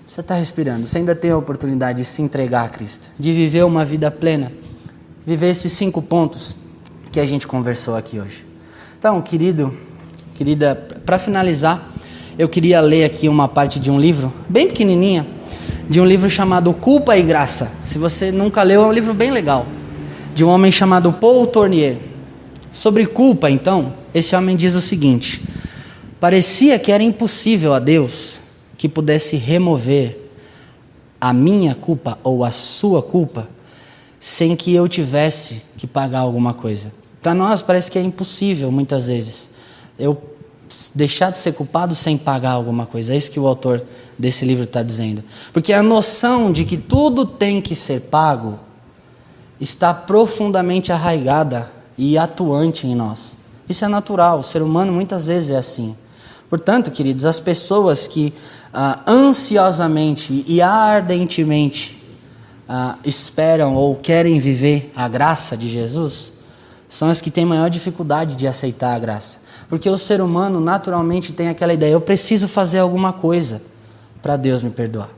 Você 0.08 0.20
está 0.20 0.34
respirando, 0.34 0.86
você 0.86 0.98
ainda 0.98 1.14
tem 1.14 1.30
a 1.30 1.36
oportunidade 1.36 1.98
de 1.98 2.04
se 2.04 2.22
entregar 2.22 2.64
a 2.64 2.68
Cristo, 2.68 3.08
de 3.18 3.32
viver 3.32 3.64
uma 3.64 3.84
vida 3.84 4.10
plena, 4.10 4.52
viver 5.24 5.50
esses 5.50 5.72
cinco 5.72 6.02
pontos 6.02 6.56
que 7.12 7.20
a 7.20 7.26
gente 7.26 7.46
conversou 7.46 7.94
aqui 7.94 8.18
hoje. 8.18 8.46
Então, 8.98 9.20
querido, 9.20 9.72
querida, 10.34 10.74
para 11.04 11.18
finalizar, 11.18 11.90
eu 12.38 12.48
queria 12.48 12.80
ler 12.80 13.04
aqui 13.04 13.28
uma 13.28 13.46
parte 13.46 13.78
de 13.78 13.90
um 13.90 14.00
livro, 14.00 14.32
bem 14.48 14.66
pequenininha, 14.68 15.26
de 15.90 16.00
um 16.00 16.06
livro 16.06 16.30
chamado 16.30 16.72
Culpa 16.72 17.14
e 17.18 17.22
Graça. 17.22 17.70
Se 17.84 17.98
você 17.98 18.32
nunca 18.32 18.62
leu, 18.62 18.82
é 18.82 18.86
um 18.86 18.92
livro 18.92 19.12
bem 19.12 19.30
legal, 19.30 19.66
de 20.34 20.42
um 20.42 20.48
homem 20.48 20.72
chamado 20.72 21.12
Paul 21.12 21.46
Tournier. 21.46 21.98
Sobre 22.70 23.04
culpa, 23.04 23.50
então, 23.50 23.92
esse 24.14 24.34
homem 24.34 24.56
diz 24.56 24.74
o 24.74 24.80
seguinte: 24.80 25.42
Parecia 26.18 26.78
que 26.78 26.90
era 26.90 27.02
impossível 27.02 27.74
a 27.74 27.78
Deus 27.78 28.40
que 28.78 28.88
pudesse 28.88 29.36
remover 29.36 30.30
a 31.20 31.34
minha 31.34 31.74
culpa 31.74 32.18
ou 32.24 32.42
a 32.42 32.50
sua 32.50 33.02
culpa 33.02 33.46
sem 34.18 34.56
que 34.56 34.72
eu 34.72 34.88
tivesse 34.88 35.60
que 35.76 35.86
pagar 35.86 36.20
alguma 36.20 36.54
coisa. 36.54 37.01
Para 37.22 37.34
nós 37.34 37.62
parece 37.62 37.90
que 37.90 37.98
é 37.98 38.02
impossível 38.02 38.70
muitas 38.72 39.06
vezes. 39.06 39.50
Eu 39.98 40.20
deixar 40.94 41.30
de 41.30 41.38
ser 41.38 41.52
culpado 41.52 41.94
sem 41.94 42.16
pagar 42.16 42.52
alguma 42.52 42.86
coisa. 42.86 43.14
É 43.14 43.16
isso 43.16 43.30
que 43.30 43.38
o 43.38 43.46
autor 43.46 43.82
desse 44.18 44.44
livro 44.44 44.64
está 44.64 44.82
dizendo. 44.82 45.22
Porque 45.52 45.72
a 45.72 45.82
noção 45.82 46.50
de 46.50 46.64
que 46.64 46.76
tudo 46.76 47.24
tem 47.24 47.60
que 47.60 47.74
ser 47.74 48.00
pago 48.02 48.58
está 49.60 49.94
profundamente 49.94 50.90
arraigada 50.90 51.70
e 51.96 52.18
atuante 52.18 52.86
em 52.86 52.94
nós. 52.94 53.36
Isso 53.68 53.84
é 53.84 53.88
natural, 53.88 54.40
o 54.40 54.42
ser 54.42 54.60
humano 54.60 54.92
muitas 54.92 55.26
vezes 55.26 55.50
é 55.50 55.56
assim. 55.56 55.96
Portanto, 56.50 56.90
queridos, 56.90 57.24
as 57.24 57.38
pessoas 57.38 58.06
que 58.08 58.32
ah, 58.74 59.00
ansiosamente 59.06 60.44
e 60.46 60.60
ardentemente 60.60 62.02
ah, 62.68 62.96
esperam 63.04 63.76
ou 63.76 63.94
querem 63.94 64.38
viver 64.38 64.90
a 64.96 65.06
graça 65.06 65.56
de 65.56 65.70
Jesus 65.70 66.32
são 66.92 67.08
as 67.08 67.22
que 67.22 67.30
têm 67.30 67.46
maior 67.46 67.70
dificuldade 67.70 68.36
de 68.36 68.46
aceitar 68.46 68.94
a 68.94 68.98
graça. 68.98 69.38
Porque 69.66 69.88
o 69.88 69.96
ser 69.96 70.20
humano 70.20 70.60
naturalmente 70.60 71.32
tem 71.32 71.48
aquela 71.48 71.72
ideia: 71.72 71.92
eu 71.92 72.02
preciso 72.02 72.46
fazer 72.46 72.80
alguma 72.80 73.14
coisa 73.14 73.62
para 74.20 74.36
Deus 74.36 74.62
me 74.62 74.68
perdoar. 74.68 75.08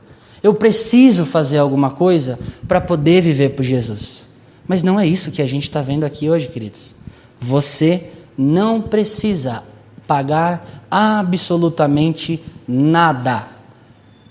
Eu 0.41 0.53
preciso 0.53 1.25
fazer 1.25 1.57
alguma 1.57 1.89
coisa 1.89 2.39
para 2.65 2.79
poder 2.79 3.21
viver 3.21 3.49
por 3.49 3.63
Jesus. 3.63 4.25
Mas 4.65 4.83
não 4.83 4.97
é 4.97 5.05
isso 5.05 5.31
que 5.31 5.41
a 5.41 5.45
gente 5.45 5.63
está 5.63 5.81
vendo 5.81 6.05
aqui 6.05 6.29
hoje, 6.29 6.47
queridos. 6.47 6.95
Você 7.41 8.09
não 8.37 8.81
precisa 8.81 9.61
pagar 10.07 10.85
absolutamente 10.89 12.41
nada. 12.65 13.49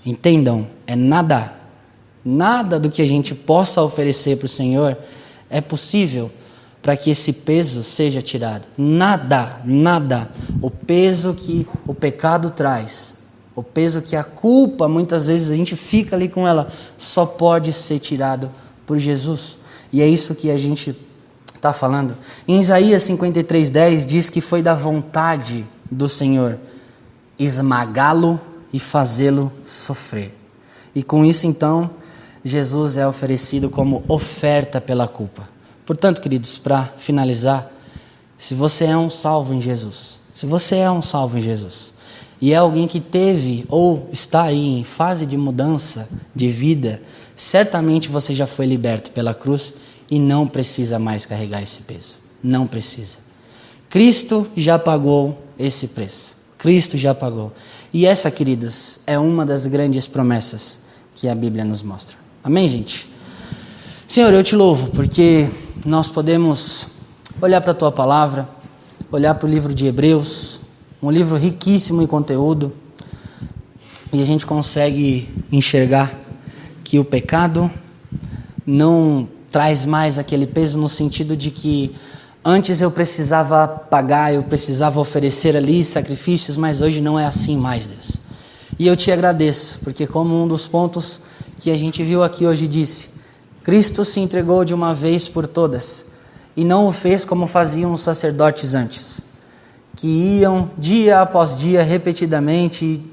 Entendam, 0.03 0.65
é 0.87 0.95
nada. 0.95 1.53
Nada 2.25 2.79
do 2.79 2.89
que 2.89 3.03
a 3.03 3.07
gente 3.07 3.35
possa 3.35 3.83
oferecer 3.83 4.35
para 4.37 4.47
o 4.47 4.49
Senhor 4.49 4.97
é 5.47 5.61
possível 5.61 6.31
para 6.85 6.95
que 6.95 7.09
esse 7.09 7.33
peso 7.33 7.83
seja 7.83 8.21
tirado. 8.21 8.67
Nada, 8.77 9.59
nada. 9.65 10.29
O 10.61 10.69
peso 10.69 11.33
que 11.33 11.67
o 11.87 11.95
pecado 11.95 12.51
traz, 12.51 13.15
o 13.55 13.63
peso 13.63 14.03
que 14.03 14.15
a 14.15 14.23
culpa, 14.23 14.87
muitas 14.87 15.25
vezes 15.25 15.49
a 15.49 15.55
gente 15.55 15.75
fica 15.75 16.15
ali 16.15 16.29
com 16.29 16.47
ela, 16.47 16.71
só 16.95 17.25
pode 17.25 17.73
ser 17.73 17.97
tirado 17.97 18.51
por 18.85 18.99
Jesus. 18.99 19.57
E 19.91 19.99
é 19.99 20.07
isso 20.07 20.35
que 20.35 20.51
a 20.51 20.59
gente 20.59 20.95
está 21.55 21.73
falando. 21.73 22.15
Em 22.47 22.59
Isaías 22.59 23.01
53,10 23.01 24.05
diz 24.05 24.29
que 24.29 24.39
foi 24.39 24.61
da 24.61 24.75
vontade 24.75 25.65
do 25.89 26.07
Senhor 26.07 26.59
esmagá-lo 27.39 28.39
e 28.71 28.79
fazê-lo 28.79 29.51
sofrer. 29.65 30.31
E 30.93 31.01
com 31.01 31.25
isso, 31.25 31.47
então, 31.47 31.89
Jesus 32.43 32.95
é 32.95 33.07
oferecido 33.07 33.71
como 33.71 34.03
oferta 34.07 34.79
pela 34.79 35.07
culpa. 35.07 35.54
Portanto, 35.85 36.21
queridos, 36.21 36.57
para 36.57 36.85
finalizar, 36.97 37.71
Se 38.37 38.53
você 38.53 38.85
é 38.85 38.97
um 38.97 39.09
salvo 39.09 39.53
em 39.53 39.61
Jesus, 39.61 40.19
se 40.33 40.45
você 40.45 40.75
é 40.75 40.91
um 40.91 41.01
salvo 41.01 41.37
em 41.37 41.41
Jesus, 41.41 41.93
e 42.41 42.51
é 42.51 42.57
alguém 42.57 42.87
que 42.87 42.99
teve 42.99 43.65
ou 43.69 44.09
está 44.11 44.43
aí 44.43 44.79
em 44.79 44.83
fase 44.83 45.25
de 45.25 45.37
mudança 45.37 46.09
de 46.35 46.49
vida, 46.49 47.01
certamente 47.33 48.09
você 48.09 48.35
já 48.35 48.45
foi 48.45 48.65
liberto 48.65 49.11
pela 49.11 49.33
cruz 49.33 49.73
e 50.11 50.19
não 50.19 50.47
precisa 50.47 50.99
mais 50.99 51.25
carregar 51.25 51.61
esse 51.61 51.81
peso. 51.83 52.15
Não 52.43 52.67
precisa. 52.67 53.17
Cristo 53.89 54.45
já 54.55 54.77
pagou 54.77 55.41
esse 55.57 55.87
preço. 55.87 56.35
Cristo 56.57 56.97
já 56.97 57.15
pagou. 57.15 57.53
E 57.93 58.05
essa, 58.05 58.29
queridos, 58.29 58.99
é 59.07 59.17
uma 59.17 59.45
das 59.45 59.65
grandes 59.65 60.05
promessas 60.05 60.79
que 61.15 61.29
a 61.29 61.33
Bíblia 61.33 61.63
nos 61.63 61.81
mostra. 61.81 62.17
Amém, 62.43 62.67
gente? 62.67 63.07
Senhor, 64.07 64.31
eu 64.31 64.43
te 64.43 64.55
louvo 64.55 64.91
porque 64.91 65.49
nós 65.83 66.07
podemos 66.09 66.89
olhar 67.41 67.59
para 67.59 67.71
a 67.71 67.75
tua 67.75 67.91
palavra, 67.91 68.47
olhar 69.11 69.33
para 69.33 69.47
o 69.47 69.49
livro 69.49 69.73
de 69.73 69.87
Hebreus, 69.87 70.59
um 71.01 71.09
livro 71.09 71.35
riquíssimo 71.37 72.03
em 72.03 72.07
conteúdo, 72.07 72.71
e 74.13 74.21
a 74.21 74.25
gente 74.25 74.45
consegue 74.45 75.27
enxergar 75.51 76.13
que 76.83 76.99
o 76.99 77.03
pecado 77.03 77.69
não 78.63 79.27
traz 79.49 79.85
mais 79.85 80.19
aquele 80.19 80.45
peso 80.45 80.77
no 80.77 80.87
sentido 80.87 81.35
de 81.35 81.49
que 81.49 81.95
antes 82.43 82.81
eu 82.81 82.91
precisava 82.91 83.67
pagar, 83.67 84.31
eu 84.31 84.43
precisava 84.43 84.99
oferecer 84.99 85.57
ali 85.57 85.83
sacrifícios, 85.83 86.55
mas 86.57 86.79
hoje 86.79 87.01
não 87.01 87.19
é 87.19 87.25
assim 87.25 87.57
mais, 87.57 87.87
Deus. 87.87 88.17
E 88.77 88.85
eu 88.85 88.95
te 88.95 89.11
agradeço, 89.11 89.79
porque 89.83 90.05
como 90.05 90.43
um 90.43 90.47
dos 90.47 90.67
pontos 90.67 91.21
que 91.59 91.71
a 91.71 91.77
gente 91.77 92.03
viu 92.03 92.23
aqui 92.23 92.45
hoje 92.45 92.67
disse, 92.67 93.14
Cristo 93.65 94.05
se 94.05 94.19
entregou 94.19 94.63
de 94.63 94.75
uma 94.75 94.93
vez 94.93 95.27
por 95.27 95.47
todas 95.47 96.05
e 96.55 96.63
não 96.63 96.87
o 96.87 96.91
fez 96.91 97.25
como 97.25 97.47
faziam 97.47 97.91
os 97.95 98.01
sacerdotes 98.01 98.75
antes, 98.75 99.21
que 99.95 100.07
iam 100.37 100.69
dia 100.77 101.19
após 101.19 101.57
dia 101.57 101.81
repetidamente, 101.81 103.03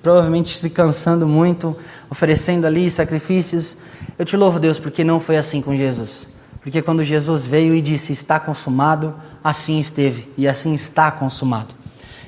provavelmente 0.00 0.56
se 0.56 0.70
cansando 0.70 1.26
muito, 1.26 1.76
oferecendo 2.08 2.68
ali 2.68 2.88
sacrifícios, 2.88 3.78
eu 4.16 4.24
te 4.24 4.36
louvo, 4.36 4.60
Deus, 4.60 4.78
porque 4.78 5.02
não 5.02 5.18
foi 5.18 5.36
assim 5.36 5.60
com 5.60 5.76
Jesus. 5.76 6.28
Porque 6.62 6.80
quando 6.80 7.02
Jesus 7.02 7.44
veio 7.44 7.74
e 7.74 7.82
disse 7.82 8.12
está 8.12 8.38
consumado, 8.38 9.12
assim 9.42 9.80
esteve 9.80 10.32
e 10.38 10.46
assim 10.46 10.72
está 10.72 11.10
consumado. 11.10 11.74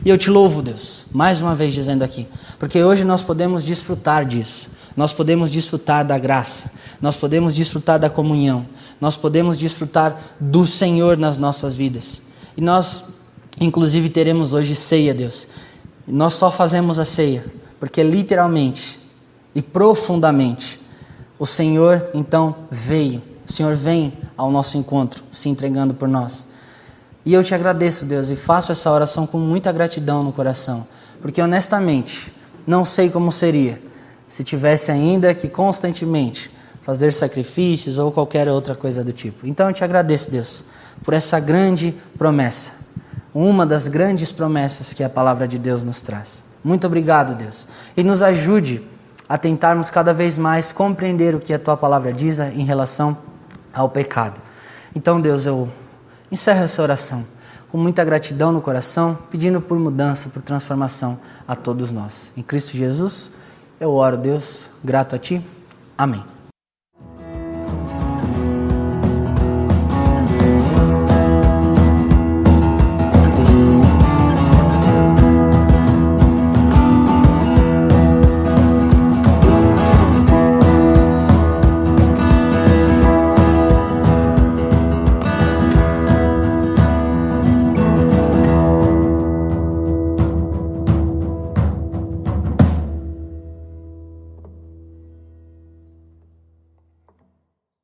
E 0.05 0.11
eu 0.11 0.19
te 0.19 0.31
louvo, 0.31 0.63
Deus, 0.63 1.07
mais 1.13 1.41
uma 1.41 1.55
vez 1.55 1.73
dizendo 1.73 2.03
aqui, 2.03 2.27
porque 2.59 2.83
hoje 2.83 3.05
nós 3.05 3.23
podemos 3.23 3.65
desfrutar 3.65 4.25
disso. 4.25 4.77
Nós 4.99 5.13
podemos 5.13 5.53
desfrutar 5.53 6.05
da 6.05 6.19
graça, 6.19 6.73
nós 7.01 7.15
podemos 7.15 7.55
desfrutar 7.55 8.01
da 8.01 8.11
comunhão, 8.11 8.67
nós 9.01 9.15
podemos 9.15 9.57
desfrutar 9.57 10.35
do 10.41 10.67
Senhor 10.67 11.17
nas 11.17 11.39
nossas 11.39 11.77
vidas. 11.77 12.21
E 12.57 12.61
nós, 12.61 13.05
inclusive, 13.61 14.09
teremos 14.09 14.53
hoje 14.55 14.75
ceia, 14.75 15.15
Deus. 15.15 15.47
nós 16.05 16.35
só 16.35 16.51
fazemos 16.51 16.99
a 16.99 17.05
ceia 17.05 17.45
porque 17.79 18.03
literalmente 18.03 18.99
e 19.55 19.63
profundamente 19.63 20.81
o 21.39 21.47
Senhor 21.47 22.09
então 22.13 22.57
veio. 22.69 23.23
O 23.49 23.53
Senhor 23.53 23.77
vem 23.77 24.13
ao 24.37 24.51
nosso 24.51 24.77
encontro, 24.77 25.23
se 25.31 25.49
entregando 25.49 25.95
por 25.95 26.09
nós. 26.09 26.49
E 27.25 27.33
eu 27.33 27.45
te 27.45 27.55
agradeço, 27.55 28.05
Deus, 28.05 28.31
e 28.31 28.35
faço 28.35 28.73
essa 28.73 28.91
oração 28.91 29.29
com 29.29 29.39
muita 29.39 29.71
gratidão 29.71 30.25
no 30.25 30.33
coração, 30.33 30.85
porque 31.23 31.41
honestamente 31.41 32.33
não 32.67 32.85
sei 32.85 33.11
como 33.11 33.31
seria 33.31 33.87
se 34.29 34.45
tivesse 34.45 34.93
ainda 34.93 35.35
que 35.35 35.49
constantemente 35.49 36.51
fazer 36.83 37.13
sacrifícios 37.13 37.99
ou 37.99 38.13
qualquer 38.13 38.49
outra 38.49 38.75
coisa 38.75 39.03
do 39.03 39.13
tipo. 39.13 39.47
Então 39.47 39.69
eu 39.69 39.73
te 39.73 39.83
agradeço, 39.83 40.31
Deus, 40.31 40.65
por 41.03 41.15
essa 41.15 41.41
grande 41.41 41.95
promessa, 42.17 42.73
uma 43.35 43.67
das 43.67 43.89
grandes 43.89 44.31
promessas 44.31 44.93
que 44.95 45.03
a 45.03 45.09
palavra 45.09 45.49
de 45.49 45.59
Deus 45.59 45.83
nos 45.83 46.01
traz. 46.01 46.45
Muito 46.63 46.87
obrigado, 46.87 47.35
Deus, 47.35 47.67
e 47.97 48.03
nos 48.03 48.23
ajude 48.23 48.83
a 49.29 49.37
tentarmos 49.37 49.91
cada 49.91 50.15
vez 50.15 50.39
mais 50.39 50.73
compreender 50.73 51.35
o 51.35 51.41
que 51.41 51.53
a 51.53 51.59
tua 51.59 51.77
palavra 51.77 52.13
diz 52.13 52.39
em 52.39 52.65
relação 52.65 53.17
ao 53.73 53.89
pecado. 53.89 54.41
Então, 54.95 55.21
Deus, 55.21 55.45
eu 55.47 55.69
encerro 56.33 56.65
essa 56.65 56.83
oração 56.83 57.25
com 57.71 57.77
muita 57.77 58.03
gratidão 58.05 58.51
no 58.51 58.63
coração, 58.63 59.17
pedindo 59.31 59.61
por 59.61 59.79
mudança, 59.79 60.31
por 60.31 60.41
transformação 60.41 61.19
a 61.47 61.55
todos 61.55 61.93
nós. 61.93 62.33
Em 62.37 62.43
Cristo 62.43 62.77
Jesus, 62.77 63.31
eu 63.81 63.93
oro, 63.93 64.17
Deus, 64.17 64.69
grato 64.83 65.15
a 65.15 65.19
ti. 65.19 65.43
Amém. 65.97 66.38